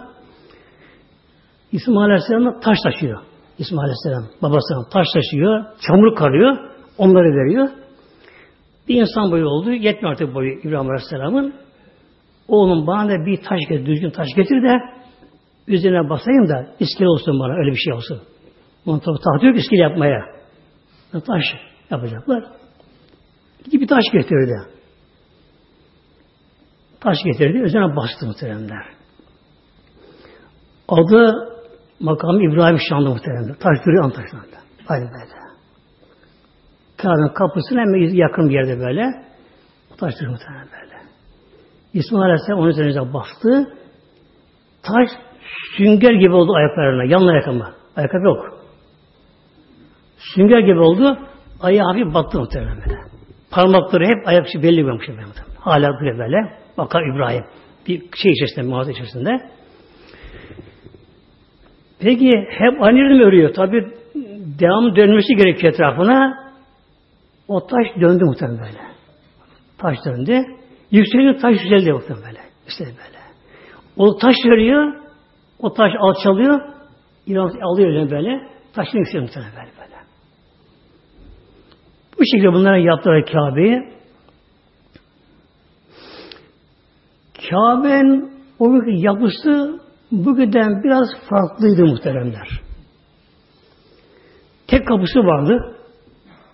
[1.72, 3.20] İsmail Aleyhisselam da taş taşıyor.
[3.62, 5.66] İsmail Aleyhisselam babasına taş taşıyor.
[5.88, 6.58] Çamur karıyor.
[6.98, 7.70] Onları veriyor.
[8.88, 9.72] Bir insan boyu oldu.
[9.72, 11.54] Yetmiyor artık boyu İbrahim Aleyhisselam'ın.
[12.48, 14.80] Oğlum bana da bir taş getir, düzgün taş getir de
[15.68, 17.54] üzerine basayım da iskele olsun bana.
[17.54, 18.22] Öyle bir şey olsun.
[18.86, 20.26] Bunu tabi tahtı yok iskele yapmaya.
[21.12, 21.44] Taş
[21.92, 22.44] yapacaklar.
[23.72, 24.54] Bir taş getirdi.
[27.00, 27.58] Taş getirdi.
[27.58, 28.86] Üzerine bastı muhteremler.
[30.88, 31.51] Adı
[32.02, 33.56] makam İbrahim Şanlı muhteremler.
[33.56, 34.58] Taş duruyor Antaşlar'da.
[34.88, 35.42] Aynı böyle.
[36.98, 39.04] Kabe'nin kapısına hemen yakın bir yerde böyle.
[39.98, 41.02] Taş duruyor muhteremler böyle.
[41.94, 43.78] İsmail Aleyhisselam onun üzerine bastı.
[44.84, 45.10] Taş
[45.78, 47.04] sünger gibi oldu ayaklarına.
[47.04, 47.66] Yanına ayakkabı.
[47.96, 48.60] Ayakkabı yok.
[50.36, 51.18] Sünger gibi oldu.
[51.62, 53.00] Ayağı hafif battı muhtemelen böyle.
[53.52, 55.08] Parmakları hep ayak belli görmüş.
[55.60, 56.38] Hala böyle böyle.
[56.78, 57.46] Bakar İbrahim.
[57.88, 59.50] Bir şey içerisinde, mağaza içerisinde.
[62.02, 63.54] Peki hep aynı mi örüyor?
[63.54, 63.88] Tabi
[64.60, 66.52] devam dönmesi gerekiyor etrafına.
[67.48, 68.80] O taş döndü muhtemelen böyle.
[69.78, 70.46] Taş döndü.
[70.92, 72.40] Yükseliyor taş yükseldi muhtemelen böyle.
[72.68, 73.22] İşte böyle.
[73.98, 74.94] O taş veriyor.
[75.60, 76.62] O taş alçalıyor.
[77.28, 78.48] İran alıyor öyle böyle.
[78.74, 79.96] Taşını yükseliyor muhtemelen böyle, böyle.
[82.20, 83.92] Bu şekilde bunlara yaptılar Kabe'yi.
[87.50, 89.82] Kabe'nin o günkü yapısı
[90.12, 92.48] bugünden biraz farklıydı muhteremler.
[94.68, 95.76] Tek kapısı vardı.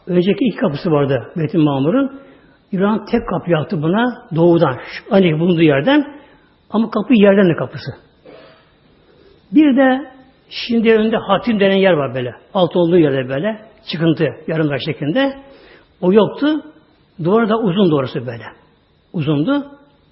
[0.08, 2.20] Önceki iki kapısı vardı Beytül Mamur'un.
[2.72, 4.78] İbrahim tek kapı yaptı buna doğudan.
[5.10, 6.18] Hani bulunduğu yerden.
[6.70, 7.92] Ama kapı yerden de kapısı.
[9.52, 10.12] Bir de
[10.50, 12.32] şimdi önünde hatim denen yer var böyle.
[12.54, 13.62] Alt olduğu yerde böyle.
[13.92, 15.34] Çıkıntı yarımda şeklinde.
[16.02, 16.48] O yoktu.
[17.24, 18.44] Duvarı da uzun doğrusu böyle.
[19.14, 19.66] Uzundu.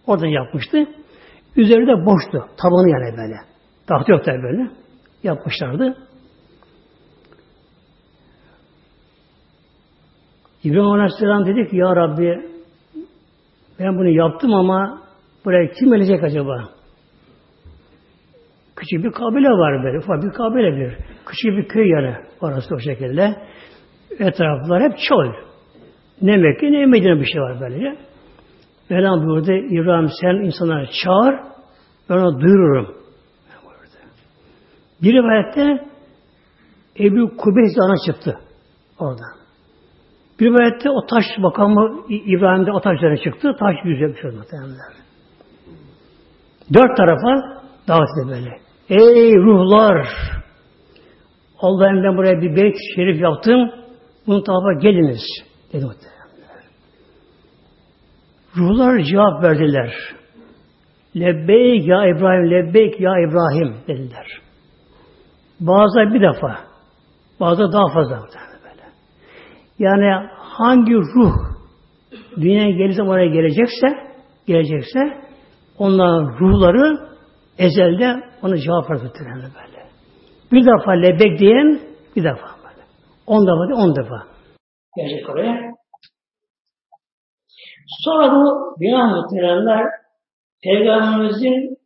[0.07, 0.85] Oradan yapmıştı.
[1.55, 2.49] Üzeri de boştu.
[2.61, 3.35] Tabanı yani böyle.
[3.87, 4.69] Tahtı yok tabi böyle.
[5.23, 5.97] Yapmışlardı.
[10.63, 12.49] İbrahim Aleyhisselam dedi ki Ya Rabbi
[13.79, 15.01] ben bunu yaptım ama
[15.45, 16.69] buraya kim gelecek acaba?
[18.75, 19.97] Küçük bir kabile var böyle.
[19.97, 20.97] Ufak bir kabile bir.
[21.25, 22.15] Küçük bir köy yani.
[22.41, 23.35] Orası o şekilde.
[24.19, 25.33] Etraflar hep çöl.
[26.21, 27.97] Ne Mekke ne Medine bir şey var böylece.
[28.89, 31.35] Mevlam buyurdu, İbrahim sen insanları çağır,
[32.09, 32.95] ben onu duyururum.
[35.01, 35.87] Bir rivayette
[36.99, 38.39] Ebu Kubeys ana çıktı
[38.99, 39.35] oradan.
[40.39, 43.55] Bir rivayette o taş makamı İbrahim'de o taş üzerine çıktı.
[43.59, 44.93] Taş yüzüyor bir şey muhtemelenler.
[46.73, 48.59] Dört tarafa davet edildi böyle.
[48.89, 50.07] Ey ruhlar!
[51.59, 53.71] Allah'ım ben buraya bir beyt şerif yaptım.
[54.27, 55.21] Bunun tarafa geliniz.
[55.73, 56.14] Dedi muhtemelen.
[58.57, 59.93] Ruhlar cevap verdiler.
[61.15, 64.27] Lebbeyk ya İbrahim, lebbeyk ya İbrahim dediler.
[65.59, 66.57] Bazı bir defa,
[67.39, 68.83] bazı daha fazla böyle.
[69.79, 71.33] Yani hangi ruh
[72.37, 73.87] dünyaya gelirse oraya gelecekse
[74.47, 74.99] gelecekse
[75.77, 76.97] onların ruhları
[77.57, 79.01] ezelde ona cevap verir
[79.33, 79.85] böyle.
[80.51, 81.79] Bir defa lebek diyen
[82.15, 82.83] bir defa böyle.
[83.27, 84.23] On defa değil, on defa.
[84.97, 85.74] Gelecek oraya.
[88.03, 89.85] Sonra bu bina muhteremler
[90.63, 91.77] Peygamberimizin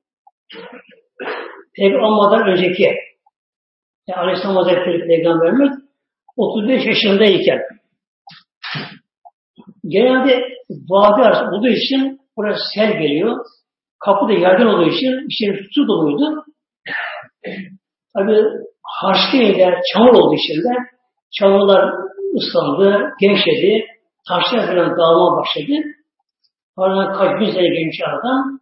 [1.75, 2.83] peygamber olmadan önceki
[4.07, 5.71] yani Aleyhisselam Hazretleri Peygamberimiz
[6.37, 7.59] 35 yaşındayken
[9.87, 10.43] genelde
[10.89, 13.37] vadi arası olduğu için burası sel geliyor.
[13.99, 16.45] Kapı da yerden olduğu için içeri su doluydu.
[18.17, 18.43] Tabi
[18.83, 20.75] harçlıyla çamur olduğu için de
[21.39, 21.93] çamurlar
[22.37, 23.85] ıslandı, gençledi,
[24.29, 25.73] taşlar falan dağılmaya başladı.
[26.77, 28.61] Aradan kaç bin sene geçmiş aradan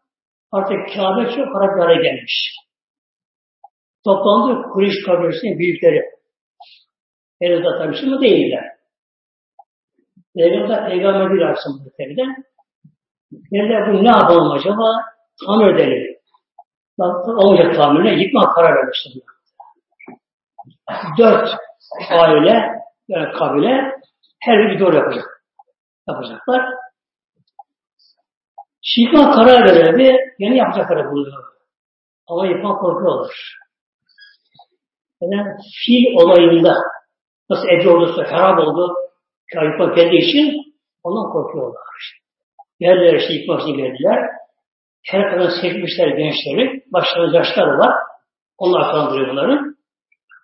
[0.51, 2.55] artık Kabe çok hale gelmiş.
[4.05, 6.01] Toplandı Kureyş kabilesinin büyükleri.
[7.41, 8.63] Henüz de tabii şimdi değiller.
[10.36, 12.24] Peygamber peygamber değil aslında tabii de.
[13.32, 14.84] Dediler bu ne yapalım acaba?
[15.45, 16.18] Tamir edelim.
[17.28, 19.13] Olacak tamirine yıkma karar vermişler.
[21.18, 21.49] Dört
[22.11, 23.91] aile yani kabile
[24.41, 25.37] her bir doğru yapacak.
[26.08, 26.62] Yapacaklar.
[28.82, 31.43] Şifa karar verildi, yeni yapacakları buluyor.
[32.28, 33.58] Ama yıkma korkuyorlar.
[35.22, 35.55] Yani
[35.86, 36.76] fil olayında
[37.49, 38.95] nasıl Ece ordusu harap oldu,
[39.53, 41.82] yıkma geldiği için ondan korkuyorlar.
[42.80, 44.20] Yerler işte yıkmak için geldiler.
[45.05, 47.93] Her kadar sekmişler gençleri, başlarında yaşlar var.
[48.58, 49.60] Onlar kandırıyor bunları.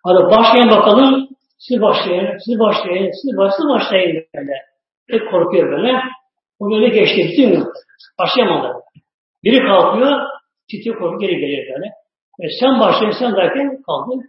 [0.03, 4.72] Hadi başlayın bakalım, siz başlayın, siz başlayın, siz başlayın, siz başlayın böyle.
[5.09, 6.01] Hep korkuyor böyle.
[6.59, 7.63] O böyle geçti, bütün gün.
[8.19, 8.73] Başlayamadı.
[9.43, 10.21] Biri kalkıyor,
[10.69, 11.87] titriyor korku geri geliyor böyle.
[12.41, 14.23] E sen başlayın, sen derken kaldı.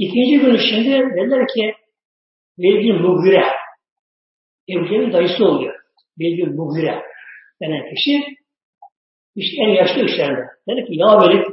[0.00, 1.74] İkinci gün şimdi dediler ki
[2.58, 3.44] Velgül Mugire
[4.68, 5.74] Ebu Cehil'in dayısı oluyor.
[6.20, 7.02] Velgül Mugire
[7.62, 8.36] denen kişi
[9.36, 10.46] işte en yaşlı işlerinde.
[10.68, 11.44] Dedi ki ya Velid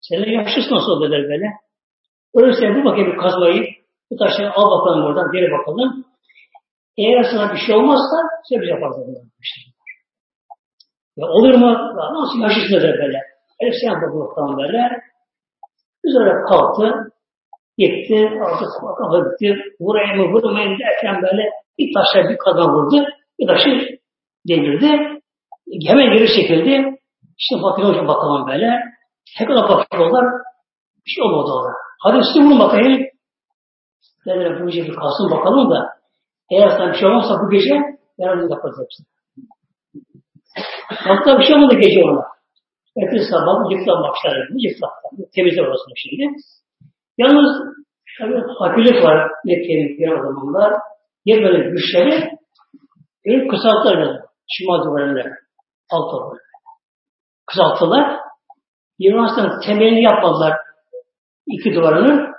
[0.00, 1.46] sen yaşlısın nasıl dediler böyle.
[2.34, 3.66] Öyleyse bu bakayım bir kazmayı
[4.10, 6.04] bu taşı al bakalım buradan geri bakalım.
[6.98, 8.16] Eğer sana bir şey olmazsa
[8.48, 8.96] sen bir yaparız.
[11.16, 11.70] Ya olur mu?
[11.70, 13.18] Ya nasıl dediler böyle.
[13.60, 15.00] Elif sen bakalım böyle.
[16.04, 17.10] Üzerine kalktı.
[17.78, 18.68] Gitti, artık
[18.98, 23.06] kafa gitti, vurayım mı vurmayayım derken böyle bir taşla bir kadın vurdu,
[23.38, 23.98] bir taşı
[24.48, 25.20] devirdi.
[25.86, 26.98] Hemen geri çekildi.
[27.38, 28.70] İşte bakıyor hocam bakalım böyle.
[29.38, 30.24] Tekrar bakıyorlar.
[31.06, 31.72] Bir şey olmadı ona.
[32.02, 33.06] Hadi size vurun bakayım.
[34.26, 35.88] Dediler bu bir kalsın bakalım da
[36.50, 37.74] eğer sana bir şey olmazsa bu gece
[38.18, 39.06] yarın yaparız hepsini.
[40.88, 42.24] Hatta bir şey olmadı gece ona.
[42.96, 44.48] Ertesi sabah yıktan başlar.
[44.58, 44.90] Yıktan.
[45.34, 46.36] Temizler orasını şimdi.
[47.18, 47.50] Yalnız
[48.18, 50.72] tabi hakimlik var Mekke'nin diğer zamanlar.
[51.24, 52.30] Ya böyle güçleri
[53.24, 54.20] bir kısalttılar.
[54.48, 55.22] Şimal duvarında.
[55.90, 56.42] Alt olarak.
[57.46, 58.20] Kısalttılar.
[58.98, 60.56] Yunanistan'ın temelini yapmadılar.
[61.46, 62.33] iki duvarını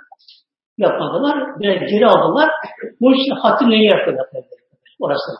[0.78, 1.60] yapmadılar.
[1.60, 2.50] Böyle geri aldılar.
[3.00, 4.26] Bu için hatim neyi yapıyorlar?
[5.00, 5.32] Orası.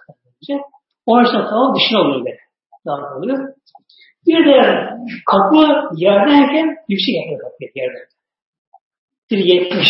[1.07, 2.39] Onun için tamam dışına oluyor böyle.
[2.87, 3.39] Daha oluyor.
[4.27, 4.57] Bir de
[5.31, 5.63] kapı
[5.97, 8.07] yerdeyken yüksek yapıyor kapıyı yerden.
[9.31, 9.87] 1.70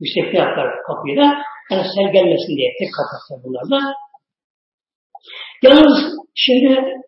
[0.00, 1.42] yüksekliğe yapar kapıyı da.
[1.70, 3.94] Yani sel gelmesin diye tek kat bunlar da.
[5.62, 5.98] Yalnız
[6.34, 6.98] şimdi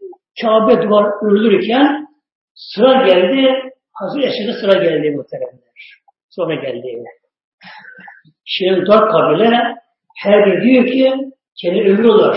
[0.42, 2.06] Kabe duvar örülürken
[2.54, 6.00] sıra geldi, Hazreti Eşe'de sıra geldi muhteremler.
[6.30, 7.04] Sonra geldi.
[8.44, 9.76] Şimdi dört kabile
[10.18, 11.30] her biri diyor ki
[11.60, 12.36] kendi övüyorlar.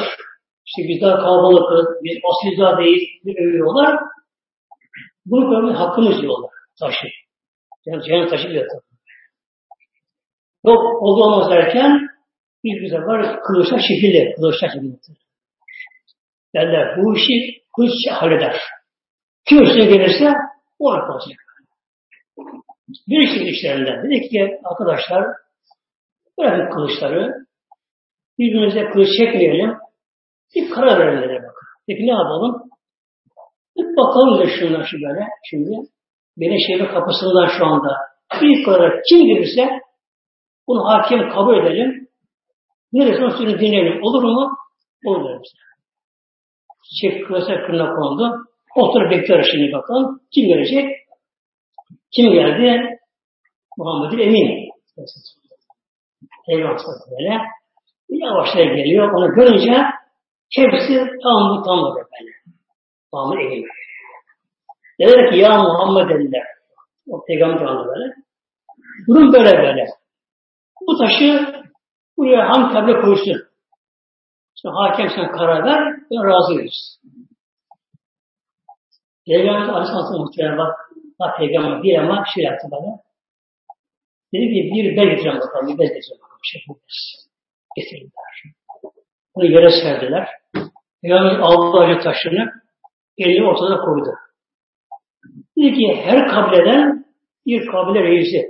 [0.65, 3.99] İşte biz daha kalabalıkız, biz asil daha değil, bir övüyorlar.
[5.25, 6.51] Bunu görmeyi hakkımız diyorlar.
[6.79, 7.07] Taşı.
[7.85, 8.93] Yani cennet taşı diyor tabii.
[10.65, 12.09] Yok oldu olmaz derken
[12.63, 14.97] bir güzel var kılıçla şekilli, kılıçla şekilli.
[16.55, 18.59] Derler bu işi kılıç halleder.
[19.49, 20.33] Kim üstüne gelirse
[20.79, 21.42] o kalacak.
[22.87, 25.25] Bir işin işlerinden dedi ki arkadaşlar
[26.39, 27.33] bırakın kılıçları
[28.39, 29.77] birbirimize kılıç çekmeyelim
[30.55, 31.67] bir karar dedi bakın.
[31.87, 32.63] Peki ne yapalım?
[33.77, 35.75] Bir bakalım da şunlar şu böyle şimdi.
[36.37, 37.97] Benim şehrin kapısından şu anda
[38.41, 39.69] ilk olarak kim gelirse
[40.67, 42.07] bunu hakem kabul edelim.
[42.93, 44.03] Neresi usulü dinleyelim.
[44.03, 44.49] Olur mu?
[45.05, 45.41] Olur derim.
[46.83, 48.45] Çiçek küresel kırına kondu.
[48.75, 50.19] Oturup bekliyoruz şimdi bakalım.
[50.33, 51.02] Kim gelecek?
[52.15, 52.99] Kim geldi?
[53.77, 54.69] Muhammed Emin.
[56.47, 57.41] Peygamber böyle.
[58.09, 59.11] Yavaşça geliyor.
[59.11, 59.85] Onu görünce
[60.55, 62.31] hepsi tam bu tam böyle böyle.
[63.13, 63.65] Muhammed Emin.
[64.99, 66.43] Dediler ki ya Muhammed dediler.
[67.09, 68.13] O peygamber andı böyle.
[69.07, 69.85] Durum böyle böyle.
[70.87, 71.53] Bu taşı
[72.17, 73.41] buraya ham kable koysun.
[74.55, 76.99] Sonra hakem sen karar ver, ben razıyız.
[79.25, 80.75] Peygamber Aleyhisselam muhtemelen bak,
[81.23, 82.99] bak peygamber bir ama şey yaptı bana.
[84.33, 86.39] Dedi ki bir bez getireceğim bakalım, bir bez getireceğim bakalım.
[86.43, 86.99] Şey bu bez.
[87.75, 88.33] Getirdiler.
[89.35, 90.27] Bunu yere serdiler.
[91.01, 92.51] Peygamber aldı acı taşını,
[93.17, 94.09] elini ortada koydu.
[95.57, 97.05] Dedi ki her kabileden
[97.45, 98.47] bir kabile reisi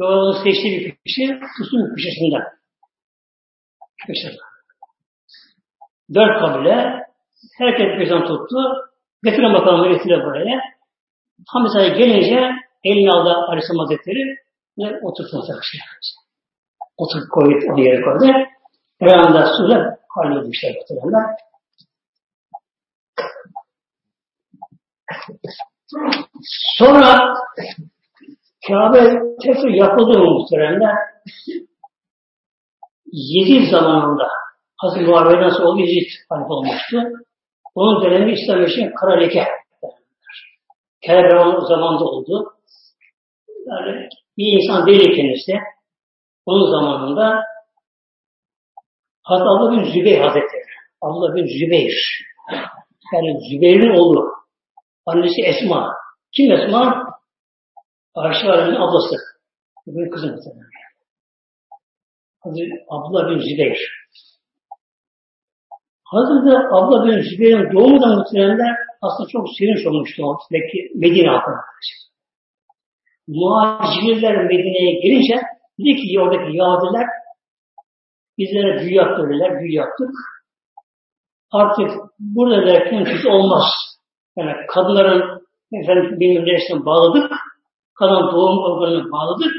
[0.00, 2.42] ve onu seçtiği bir kişi tutsun kişisinden.
[4.08, 4.36] Mesela.
[6.14, 7.02] Dört kabile
[7.58, 8.56] herkes birden tuttu.
[9.24, 10.75] Getirin bakalım getirin buraya.
[11.48, 12.40] Hamza'ya gelince
[12.84, 14.36] elini aldı Aleyhisselam Hazretleri
[14.78, 15.62] ve oturttu muhtemelen.
[16.96, 18.24] Oturup koydu, onu yere koydu.
[19.02, 21.36] Reyhan'da suyla halloldu işte muhtemelen.
[26.78, 27.34] Sonra
[28.68, 28.98] Kabe
[29.42, 30.96] tekrar yapıldı muhteremler?
[33.12, 34.28] Yezid zamanında
[34.76, 37.02] Hazreti Muhammed'den sonra o Yezid halife olmuştu.
[37.74, 39.46] Onun dönemi İslam için kara leke.
[41.56, 42.52] O zamanda oldu.
[43.66, 45.52] Yani bir insan değil kendisi.
[46.46, 47.44] Onun zamanında
[49.22, 50.64] Hazreti Allah bin Zübeyir Hazretleri.
[51.00, 52.24] Allah bin Zübeyir.
[53.12, 54.32] Yani Zübeyir'in oğlu.
[55.06, 55.92] Annesi Esma.
[56.36, 57.06] Kim Esma?
[58.14, 59.16] Ayşe Aleyhisselam'ın ablası.
[59.86, 60.40] Bugün kızım.
[62.40, 64.05] Hazreti Abdullah bin Zübeyir.
[66.12, 70.38] Hazreti Abdullah bin Zübeyir'in doğumundan muhtemelen aslında çok sevinç olmuştu o
[70.94, 71.60] Medine halkına.
[73.28, 75.34] Muhacirler Medine'ye gelince
[75.78, 77.06] dedi ki oradaki Yahudiler
[78.38, 80.10] bizlere büyü yaptırdılar, büyü yaptık.
[81.52, 81.90] Artık
[82.20, 83.64] burada derken hiç olmaz.
[84.36, 87.32] Yani kadınların efendim bilmem bağladık.
[87.94, 89.52] Kadın doğum organını bağladık.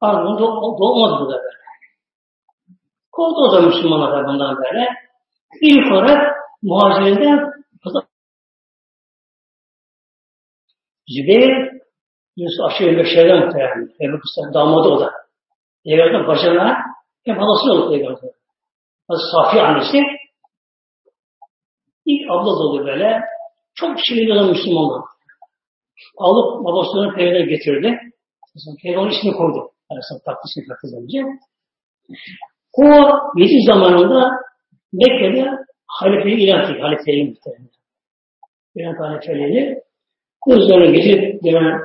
[0.00, 1.62] Ardından da doğmadı burada böyle.
[3.12, 4.88] Kovdu o da Müslümanlar bundan böyle.
[5.60, 7.52] İlk olarak muhacirinden
[11.08, 11.82] Zübeyir
[12.36, 13.42] Yusuf aşırı Beşer'den.
[14.00, 15.10] Ebu Kısa damadı o da.
[15.84, 16.76] Peygamber'den bacana
[17.24, 18.30] hem halası oldu Peygamber.
[19.32, 19.98] Safi annesi
[22.06, 23.20] ilk abla oluyor böyle.
[23.74, 25.02] Çok şirin olan Müslümanlar.
[26.18, 27.98] Alıp babasını Peygamber'e getirdi.
[28.82, 29.70] Peygamber ismini koydu.
[29.90, 31.18] Arasında taktı ismini taktı önce.
[32.72, 32.84] O
[33.36, 34.30] Yedi zamanında
[34.92, 35.50] Mekke'de
[35.86, 36.80] halifeyi ilan etti.
[36.80, 37.70] Halifeyi muhtemelen.
[38.74, 39.82] İlan halifeliğini
[40.48, 41.80] üzerine getirip gelen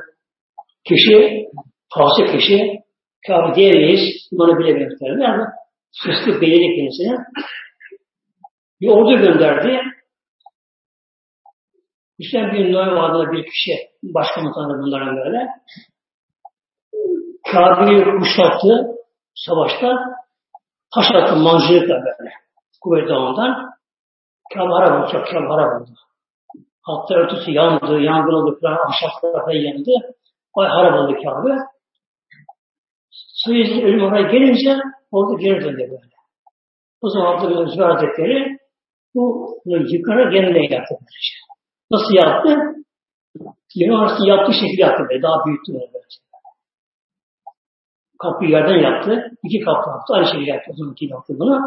[0.84, 1.46] kişi,
[1.94, 2.78] fasık kişi,
[3.26, 4.00] Kabe diyemeyiz,
[4.32, 5.20] imanı bile muhtemelen.
[5.20, 5.44] Yani
[5.92, 7.16] süslü belirli kendisine
[8.80, 9.80] bir ordu gönderdi.
[12.18, 15.48] Hüseyin bin Nuhay adında bir kişi, başkomutanı bunların böyle.
[17.52, 18.86] Kabe'yi kuşattı
[19.34, 19.94] savaşta.
[20.94, 22.32] Taş attı mancınıkla böyle.
[22.80, 23.70] Kuvvet Dağı'ndan.
[24.54, 25.90] Kabe harap olacak, Kabe harap oldu.
[26.82, 29.90] Hatta örtüsü yandı, yangın oldu falan, ahşaplar yandı.
[30.56, 31.54] Vay harap oldu Kabe.
[33.10, 36.08] Suizli ölüm oraya gelince orada geri döndü böyle.
[37.00, 38.58] O zaman Abdülhamid Zübeyir Hazretleri
[39.14, 40.94] bu yıkara yeniden yaptı.
[41.90, 42.58] Nasıl yaptı?
[43.74, 45.22] Yeni arası yaptığı şekilde yaptı böyle.
[45.22, 45.98] Daha büyüttü böyle.
[48.18, 49.30] Kapıyı yerden yaptı.
[49.44, 50.14] iki kapı yaptı.
[50.14, 50.70] Aynı şekilde yaptı.
[50.72, 51.60] O zamanki yaptı bunu.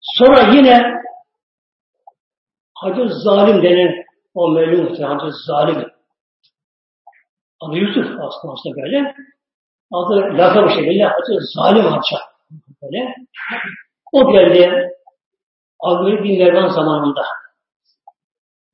[0.00, 1.00] Sonra yine
[2.74, 5.86] Hacı Zalim denen o melun Hacı Zalim
[7.60, 9.14] adı Yusuf aslında aslında böyle
[9.92, 12.16] adı lakabı şekilde Hacı Zalim Hacı
[12.82, 13.14] böyle
[14.12, 14.90] o geldi
[15.80, 17.22] Avni bin Mervan zamanında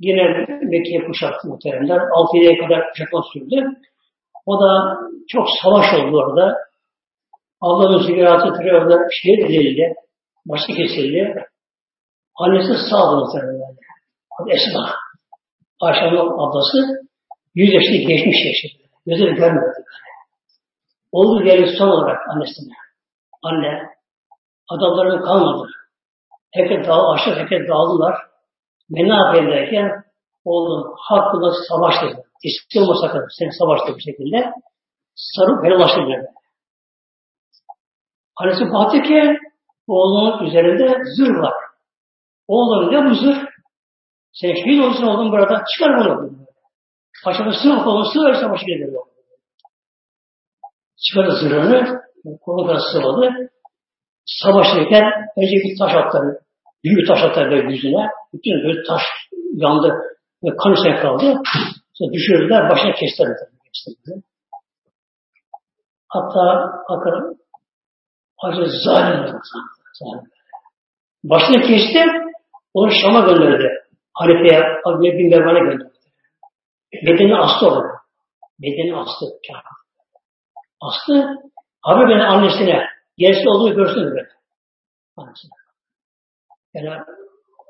[0.01, 0.23] yine
[0.63, 2.01] Mekke'ye kuşattı muhteremler.
[2.13, 3.67] 6 yıla kadar kuşatma sürdü.
[4.47, 4.97] O da
[5.29, 6.57] çok savaş oldu orada.
[7.61, 9.95] Allah'ın zikratı terörde şehit edildi.
[10.49, 11.47] Başı kesildi.
[12.35, 13.77] Annesi sağdı muhtemelen.
[14.39, 14.95] Adı Esma.
[15.81, 16.79] Ayşe'nin ablası
[17.55, 18.83] yüz yaşını geçmiş yaşadı.
[19.07, 19.85] Gözleri görmedi.
[21.13, 22.75] Oldu geldi son olarak annesine.
[23.43, 23.83] Anne,
[24.69, 25.71] adamların kalmadı.
[26.55, 28.15] Herkes dağ, aşağı herkes dağıldılar.
[28.91, 30.05] Ben ne yapayım derken
[30.45, 32.23] oğlum hakkında savaş dedi.
[32.45, 33.27] İsmi olma sakın.
[33.39, 34.53] Sen savaştı bir şekilde.
[35.15, 36.27] Sarıp helallaştı böyle.
[38.37, 39.39] Annesi baktı ki
[39.87, 41.55] oğlunun üzerinde zırh var.
[42.49, 43.47] Oğlum ne bu zırh?
[44.33, 45.65] Sen şehit olsun oğlum burada.
[45.75, 46.31] Çıkar bunu.
[47.25, 48.91] Paşamı sığ kolunu sığ savaşı gelir.
[51.09, 52.01] Çıkardı zırhını.
[52.41, 53.51] Kolu da sıvadı.
[54.27, 55.05] Savaşırken
[55.37, 56.19] önce bir taş attı.
[56.85, 58.09] Büyük taş böyle yüzüne.
[58.33, 59.03] Bütün böyle taş
[59.55, 59.95] yandı.
[60.45, 61.43] Ve kan içine kaldı.
[61.95, 63.29] Sonra düşürdüler, başına kestiler.
[63.73, 64.23] kestiler.
[66.09, 67.37] Hatta bakın
[68.39, 69.41] Hacı zalim
[71.25, 72.05] Başını kesti,
[72.75, 73.69] onu Şam'a gönderdi.
[74.15, 75.93] Halife'ye, Halife'ye bin Mervan'a gönderdi.
[77.07, 77.95] Bedenini astı orada.
[78.63, 79.27] Bedenini astı.
[80.81, 81.29] Astı.
[81.83, 82.87] Abi beni annesine
[83.19, 84.29] gerisi olduğunu görsün böyle.
[85.17, 85.51] Annesine.
[86.75, 86.91] Yani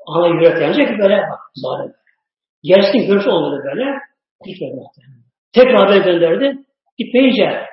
[0.07, 1.93] ana yürek böyle bak zalim.
[2.63, 3.85] Gerisini görse olmadı böyle.
[4.45, 5.23] Gitmedi muhtemelen.
[5.53, 6.65] Tekrar haber gönderdi.
[6.97, 7.65] Gitmeyince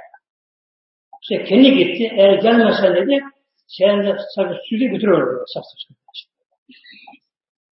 [1.22, 2.14] işte kendi gitti.
[2.16, 3.20] Eğer gelmesen dedi
[4.06, 5.46] de sadece süzü götürüyor.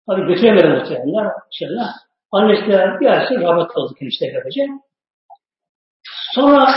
[0.06, 1.30] Tabi götüremedi muhtemelen.
[1.52, 1.88] İnşallah.
[2.32, 4.44] Annesi de bir sonra rahmet oldu kendisi de
[6.34, 6.74] Sonra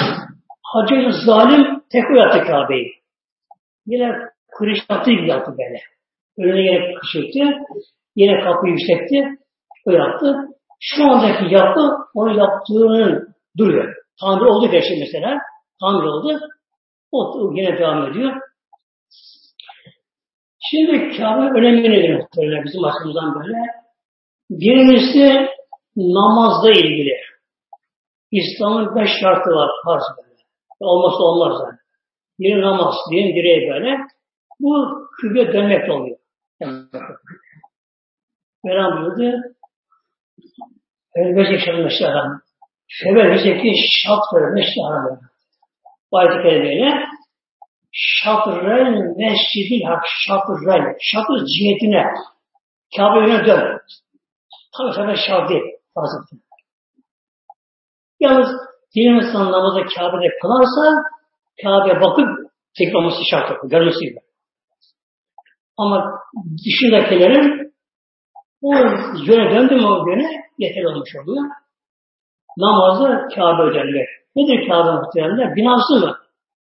[0.74, 2.92] Hacı zalim tekrar yaptı Kabe'yi.
[3.86, 4.12] Yine
[4.52, 5.82] Kureyş yaptığı gibi yaptı böyle.
[6.38, 7.40] Önüne yine kışırttı.
[8.16, 9.40] Yine kapıyı yükseltti.
[9.86, 10.36] O yaptı.
[10.80, 11.82] Şu andaki yaptı,
[12.14, 13.96] onu yaptığının duruyor.
[14.20, 15.38] Tamir oldu gerçi mesela.
[15.80, 16.40] Tamir oldu.
[17.12, 18.42] O yine devam ediyor.
[20.70, 23.58] Şimdi Kabe önemli nedir muhtemelen bizim açımızdan böyle?
[24.50, 25.50] Birincisi
[25.98, 27.18] namazla ilgili.
[28.32, 30.42] İslam'ın beş şartı var farz böyle.
[30.80, 31.78] Olmazsa olmaz yani.
[32.40, 33.98] Bir namaz, bir direği böyle.
[34.60, 34.88] Bu
[35.22, 36.18] kıble dönmek oluyor.
[38.64, 39.38] Mevlam buyurdu.
[41.16, 42.42] Elbette şerri meşyaran.
[42.88, 45.20] Şöyle bizdeki şatır meşyaran.
[46.12, 47.06] Bu ayet-i kerimeyle
[47.92, 52.04] şatrel mescidil hak şatrel şatır cihetine
[52.98, 53.80] Kabe yöne dön.
[54.78, 55.64] Tabi tabi şart değil.
[58.20, 58.48] Yalnız
[58.96, 61.04] dinimiz namazı Kabe'de kılarsa
[61.64, 62.28] Kabe'ye bakıp
[62.78, 63.72] tekrar şart yok.
[63.72, 64.20] Görmesi gibi.
[65.78, 66.06] Ama
[66.66, 67.74] dışındakilerin
[68.62, 68.74] o
[69.28, 71.44] yöne döndü mü o yöne yeter olmuş oluyor.
[72.58, 74.08] Namazı Kabe öderler.
[74.36, 75.56] Nedir Kabe muhtemelenler?
[75.56, 76.18] Binası mı?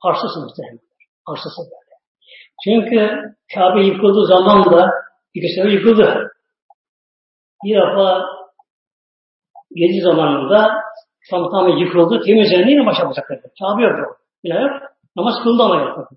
[0.02, 0.91] Arsası muhtemelen.
[1.28, 1.96] Arsası böyle.
[2.64, 3.22] Çünkü
[3.56, 4.92] Kabe yıkıldığı zaman da
[5.34, 6.32] iki sene yıkıldı.
[7.64, 8.26] Bir defa
[9.76, 10.82] gezi zamanında
[11.30, 12.24] tam tam yıkıldı.
[12.26, 13.52] Temizlendi yine başa başa kırdı.
[13.60, 14.18] Kabe yok.
[14.44, 14.82] Bina yok.
[15.16, 16.10] Namaz kıldı ama yok.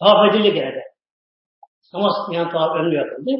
[0.00, 0.82] Tavaf edildi gene.
[1.94, 3.30] Namaz yani tavaf önlü yapıldı.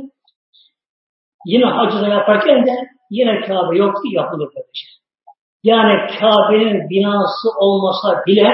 [1.47, 2.73] Yine hacını yaparken de
[3.11, 4.73] yine Kabe yoktu yapılır kardeşim.
[4.73, 4.97] Şey.
[5.65, 8.51] Yani Kabe'nin binası olmasa bile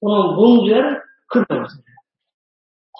[0.00, 1.82] onun bunun diyor 40 arasında.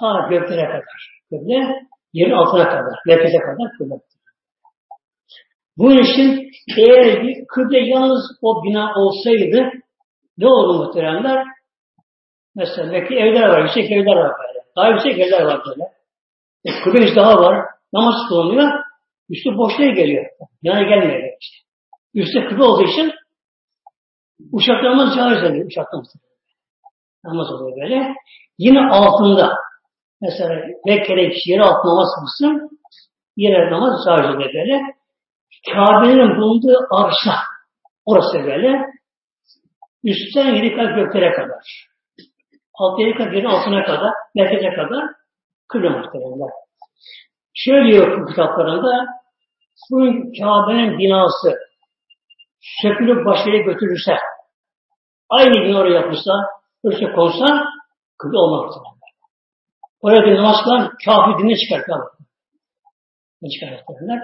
[0.01, 1.21] Ta göklere kadar.
[1.31, 2.99] Kıble yerin altına kadar.
[3.07, 3.95] Merkeze kadar kıble.
[5.79, 9.71] Bunun için eğer bir kıble yalnız o bina olsaydı
[10.39, 11.47] ne olur muhteremler?
[12.57, 14.65] Mesela Mekke evler var, yüksek evler var böyle.
[14.77, 15.85] Daha yüksek evler var böyle.
[16.65, 17.67] E, kıble daha var.
[17.93, 18.71] Namaz kılınıyor.
[19.31, 20.27] Üstü boşluğa geliyor.
[20.63, 21.57] Yani gelmiyor işte.
[22.15, 23.13] Üstü kıble olduğu için
[24.53, 25.67] uçaklarımız caiz ediyor.
[25.67, 26.15] Uçaklarımız.
[27.25, 28.15] Namaz oluyor böyle.
[28.59, 29.57] Yine altında
[30.21, 32.71] mesela Mekke'de kişi yeri altında namaz kılsın
[33.37, 34.81] yine namaz caiz oluyor böyle.
[35.75, 37.35] Kabe'nin bulunduğu arşa
[38.05, 38.87] orası böyle.
[40.05, 41.87] Üstten yedi kat göklere kadar.
[42.75, 45.05] Alt yedi kat altına kadar, merkeze kadar
[45.69, 46.51] kıble muhtemelen.
[47.55, 49.07] Şöyle diyor kitaplarında
[49.91, 49.97] bu
[50.39, 51.59] Kabe'nin binası
[52.83, 54.17] sökülüp başka yere götürürse
[55.29, 56.33] aynı gün oraya yapılsa,
[56.85, 57.65] ölse konsa
[58.19, 58.75] kıble olmaz.
[60.01, 62.25] Oraya bir namaz kılan kafir dinle çıkar kafir.
[63.43, 64.23] Ne çıkar derler?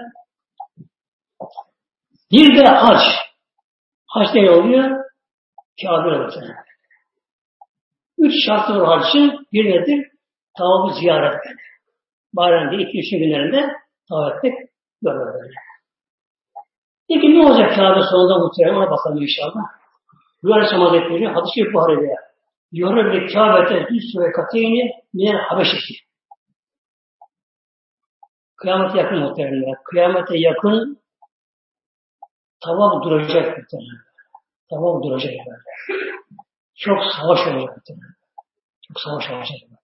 [2.31, 3.01] Bir de hac.
[4.07, 5.05] Hac ne oluyor?
[5.81, 6.55] Kafir oluyor.
[8.17, 9.47] Üç şartı var hac için.
[9.53, 10.11] Bir nedir?
[10.57, 11.57] Tavafı ziyaret etmek.
[12.33, 13.73] Bayramda iki, üç günlerinde
[14.09, 14.53] tavaf ettik.
[17.09, 19.63] Peki ne olacak Kabe sonunda muhtemelen ona bakalım inşallah.
[20.43, 22.26] Bu Aleyhisselam Hazretleri hadis-i Buhari'de
[22.73, 25.93] diyor bir Kabe'de düz rekateyni minel habeşeki.
[28.57, 29.75] Kıyamete yakın muhtemelen.
[29.83, 31.01] Kıyamete yakın
[32.63, 34.01] tavaf duracak muhtemelen.
[34.69, 35.61] Tavaf duracak böyle.
[36.75, 38.15] Çok savaş olacak muhtemelen.
[38.87, 39.77] Çok savaş olacak böyle.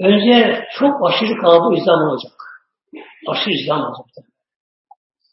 [0.00, 2.32] Önce çok aşırı kalabalık İslam olacak.
[3.28, 4.26] Aşırı İslam olacak.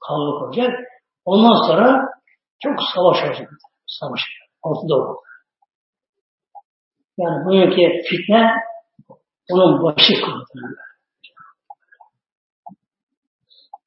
[0.07, 0.71] Kalabalık olacak.
[1.25, 2.01] Ondan sonra
[2.63, 3.49] çok savaş olacak.
[3.99, 4.21] Savaş.
[4.63, 5.17] Ortada olur.
[7.17, 8.51] Yani bugünkü fitne
[9.51, 10.45] onun başı kıldı.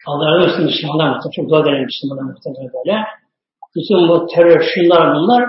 [0.07, 1.31] Allah razı olsun Müslümanlar muhtemelen.
[1.37, 3.05] Çok dua edelim Müslümanlar muhtemelen böyle.
[3.77, 5.49] Bütün bu terör, şunlar bunlar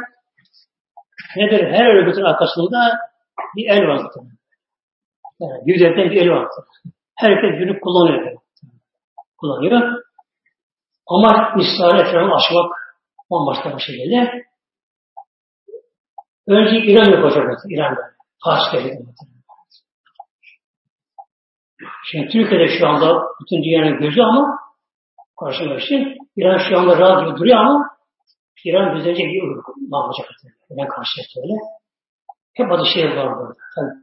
[1.36, 1.72] nedir?
[1.72, 3.00] Her örgütün arkasında
[3.56, 4.02] bir el var.
[5.40, 6.48] Yani yüzeyden bir el var.
[7.16, 8.38] Herkes günü kullanıyor.
[9.38, 10.04] Kullanıyor.
[11.08, 12.77] Ama İsrail etrafını aşmak
[13.32, 14.44] bambaşka bir şekilde.
[16.48, 17.44] Önce İran yok hocam.
[17.70, 18.02] İran'da.
[18.44, 19.06] Fars geldi.
[22.12, 24.60] Şimdi Türkiye'de şu anda bütün dünyanın gözü ama
[25.40, 27.90] karşıma için İran şu anda gibi duruyor ama
[28.66, 29.42] İran düzelecek bir
[29.92, 30.30] bağlayacak.
[30.70, 31.54] İran karşıya öyle.
[32.54, 33.54] Hep adı şey var burada.
[33.76, 33.94] Tabii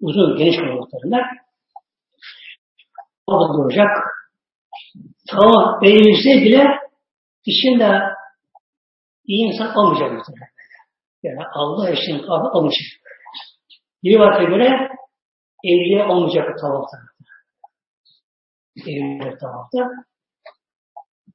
[0.00, 1.22] uzun geniş muhabbetlerinde.
[3.26, 3.88] O da duracak.
[5.30, 6.64] Tamam beğenilse bile
[7.44, 8.15] içinde
[9.26, 10.52] iyi insan olmayacak muhtemelen.
[11.22, 12.86] Yani Allah için kabul olmayacak.
[14.04, 14.88] Bir vakte göre
[15.64, 16.96] evliye olmayacak tavafta.
[18.80, 19.78] Evliye tavafta.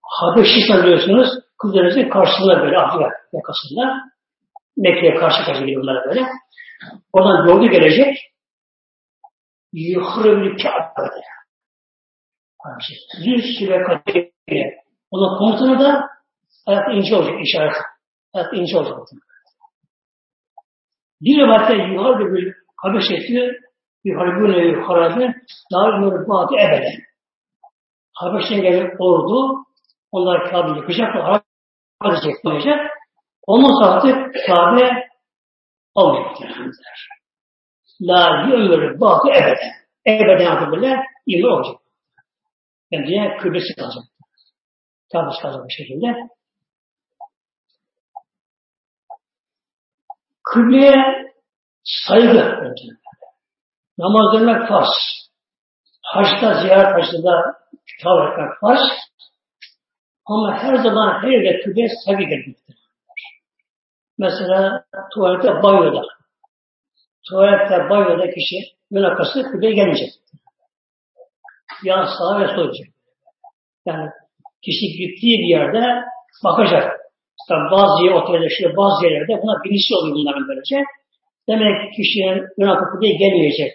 [0.04, 1.28] Habeşi sanıyorsunuz,
[1.62, 4.12] kızlarınızın karşısında böyle Afrika yakasında.
[4.78, 6.26] Mekke'ye karşı karşı gidiyorlar böyle.
[7.14, 8.18] Oradan yolda gelecek.
[9.74, 11.22] Yuhru bir kâbede.
[13.26, 14.76] Yüz süre kaderiyle.
[15.12, 16.10] Onun komutanı da
[16.66, 17.74] ayak ince olacak işaret.
[18.34, 18.98] Ayak ince olacak.
[21.22, 23.60] Bir rivayette yukarıda bir Habeş etti.
[24.04, 25.36] Yuharibune yuharabe
[25.74, 27.02] dar batı ebeden.
[28.14, 29.66] Habeş'ten gelen ordu
[30.12, 31.46] onlar Kabe'yi yıkacak, harap
[32.06, 32.92] edecek, koyacak.
[33.46, 35.10] Sonra artık Kabe
[35.96, 36.52] olmayacak.
[38.02, 39.72] La ömür batı ebeden.
[40.08, 41.82] Ebeden artık böyle iman olacak.
[42.92, 44.04] Yani dünya kıblesi kalacak.
[45.14, 46.30] Kabe'si kalacak bir şekilde.
[50.54, 50.94] Kıbleye
[51.84, 52.74] saygı.
[53.98, 54.90] Namaz demek farz.
[56.02, 57.18] Haçta, ziyaret haçta
[58.04, 58.80] tavır etmek farz.
[60.26, 62.80] Ama her zaman her yerde kıbleye saygı gerekmektedir.
[64.18, 66.02] Mesela tuvalette, banyoda.
[67.30, 68.56] Tuvalette, banyoda kişi
[68.92, 70.10] yön arkası kıbleye gelmeyecek.
[71.84, 72.72] Ya sağa ve sola
[73.86, 74.10] Yani
[74.62, 76.04] kişi gittiği bir yerde
[76.44, 77.01] bakacak.
[77.50, 80.84] Tabi bazı otelde, şöyle bazı yerlerde buna bilinçli oluyor bunların böylece.
[81.50, 83.72] Demek kişinin günah kapıya gelmeyecek.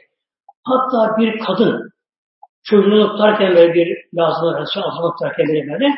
[0.65, 1.91] Hatta bir kadın
[2.65, 5.89] çocuğunu tutarken böyle bir lazımlar, şey altına tutarken böyle böyle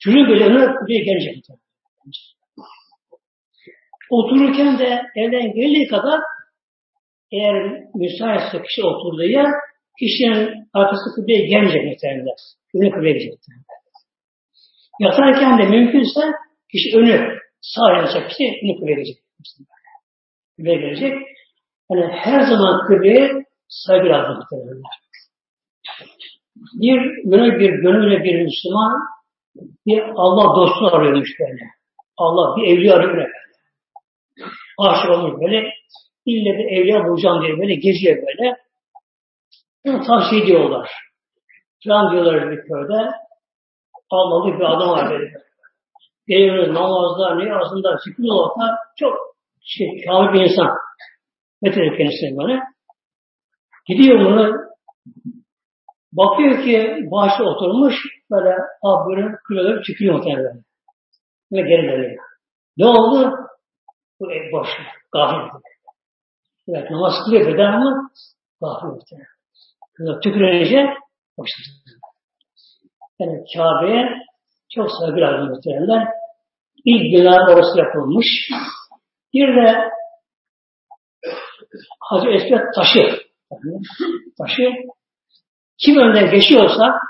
[0.00, 1.44] çocuğun böyle önüne kapıya gelecek.
[4.10, 6.20] Otururken de evden geldiği kadar
[7.32, 9.46] eğer müsaitse kişi oturduğu yer
[9.98, 12.26] kişinin arkası kıbleye gelmeyecek muhtemelen.
[12.74, 13.38] Önü kıbleye gelecek.
[15.00, 16.20] Yatarken de mümkünse
[16.72, 19.16] kişi önü sağ yanacak kişi önü kıbleye gelecek
[20.56, 21.14] kıbleye gelecek.
[21.90, 24.44] Yani her zaman kıbleye saygı lazım
[26.74, 27.00] Bir
[27.30, 29.00] böyle bir gönülle bir Müslüman
[29.86, 31.62] bir Allah dostu arıyormuş böyle.
[32.16, 33.32] Allah bir evliya arıyor böyle.
[34.78, 35.72] Aşık olmuş böyle.
[36.26, 38.56] İlle bir evliya bulacağım diye böyle geziyor böyle.
[39.84, 40.90] Yani tavsiye ediyorlar.
[41.84, 43.10] Falan diyorlar bir köyde.
[44.10, 45.47] Allah'lı bir adam var böyle.
[46.28, 49.14] Geliyor namazda, niyazında, zikri olarak çok
[49.60, 50.76] şey, kamil bir insan.
[51.62, 52.60] Metin kendisine böyle.
[53.86, 54.54] Gidiyor bunu
[56.12, 57.94] bakıyor ki başı oturmuş
[58.30, 58.56] böyle
[59.08, 60.62] böyle kiloları çıkıyor muhtemelen.
[61.52, 62.24] Ve geri dönüyor.
[62.76, 63.34] Ne oldu?
[64.20, 64.68] Bu ev boş.
[65.12, 65.58] Gafil.
[66.68, 68.10] Evet namaz kılıyor beden ama
[68.60, 70.20] gafil muhtemelen.
[70.20, 70.94] Tükürünce
[71.38, 71.68] başladı.
[73.18, 74.27] Yani Kabe'ye
[74.74, 76.08] çok saygı lazım muhtemelen.
[76.84, 78.26] İlk bina orası yapılmış.
[79.34, 79.90] Bir de
[82.00, 83.22] Hacı Esmet taşı.
[84.38, 84.62] taşı.
[85.78, 87.00] Kim önden geçiyorsa,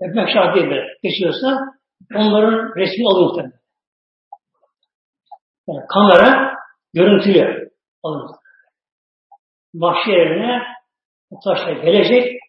[0.00, 0.66] öpmek şart değil
[1.02, 1.58] geçiyorsa
[2.14, 3.52] onların resmi muhtemelen.
[5.68, 6.54] Yani kamera
[6.94, 7.70] görüntülü
[8.02, 8.30] alır.
[9.74, 10.62] Mahşerine
[11.30, 12.40] o taşla gelecek.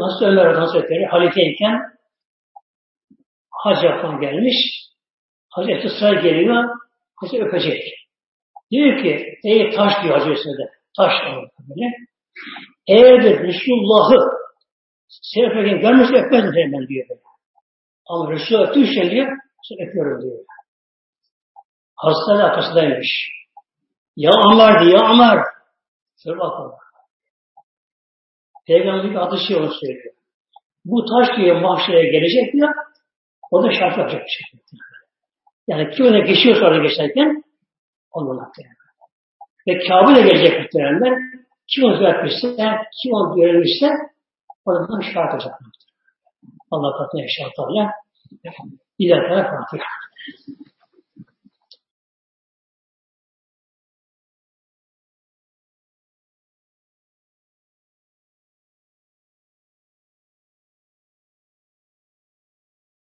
[0.00, 1.80] Hazreti Ömer Hazretleri halifeyken
[3.62, 4.56] hac yapan gelmiş.
[5.50, 6.64] Hazreti Sıra geliyor.
[7.16, 7.82] Hazreti öpecek.
[8.70, 10.48] Diyor ki, ey taş diyor Hazreti
[10.96, 11.12] taş
[11.68, 11.86] böyle.
[12.88, 14.30] Eğer de Resulullah'ı
[15.08, 17.06] seni öperken görmüşse öpmezdim seni ben diyor.
[18.06, 19.28] Ama Resulullah öptüğü için diyor,
[19.68, 20.38] sen öpüyorum diyor.
[21.96, 23.28] Hastane arkasındaymış.
[24.16, 25.38] Ya Amar ya Amar.
[26.16, 26.72] Söyle bakalım.
[28.66, 30.14] Peygamberin adı şey onu söylüyor.
[30.84, 32.74] Bu taş diyor mahşere gelecek diyor.
[33.52, 34.60] O da şart yapacak bir şey.
[35.68, 37.42] Yani kim öne geçiyorsa orada geçerken
[38.12, 38.82] olmamakta yani.
[39.68, 41.18] Ve Kabe'de gelecek muhtemelenler
[41.74, 42.48] kim onu etmişse,
[43.02, 43.88] kim onu görmüşse
[44.64, 45.54] oradan şart olacak.
[46.70, 47.92] Allah katına inşallah.
[48.98, 49.84] İleride Fatiha.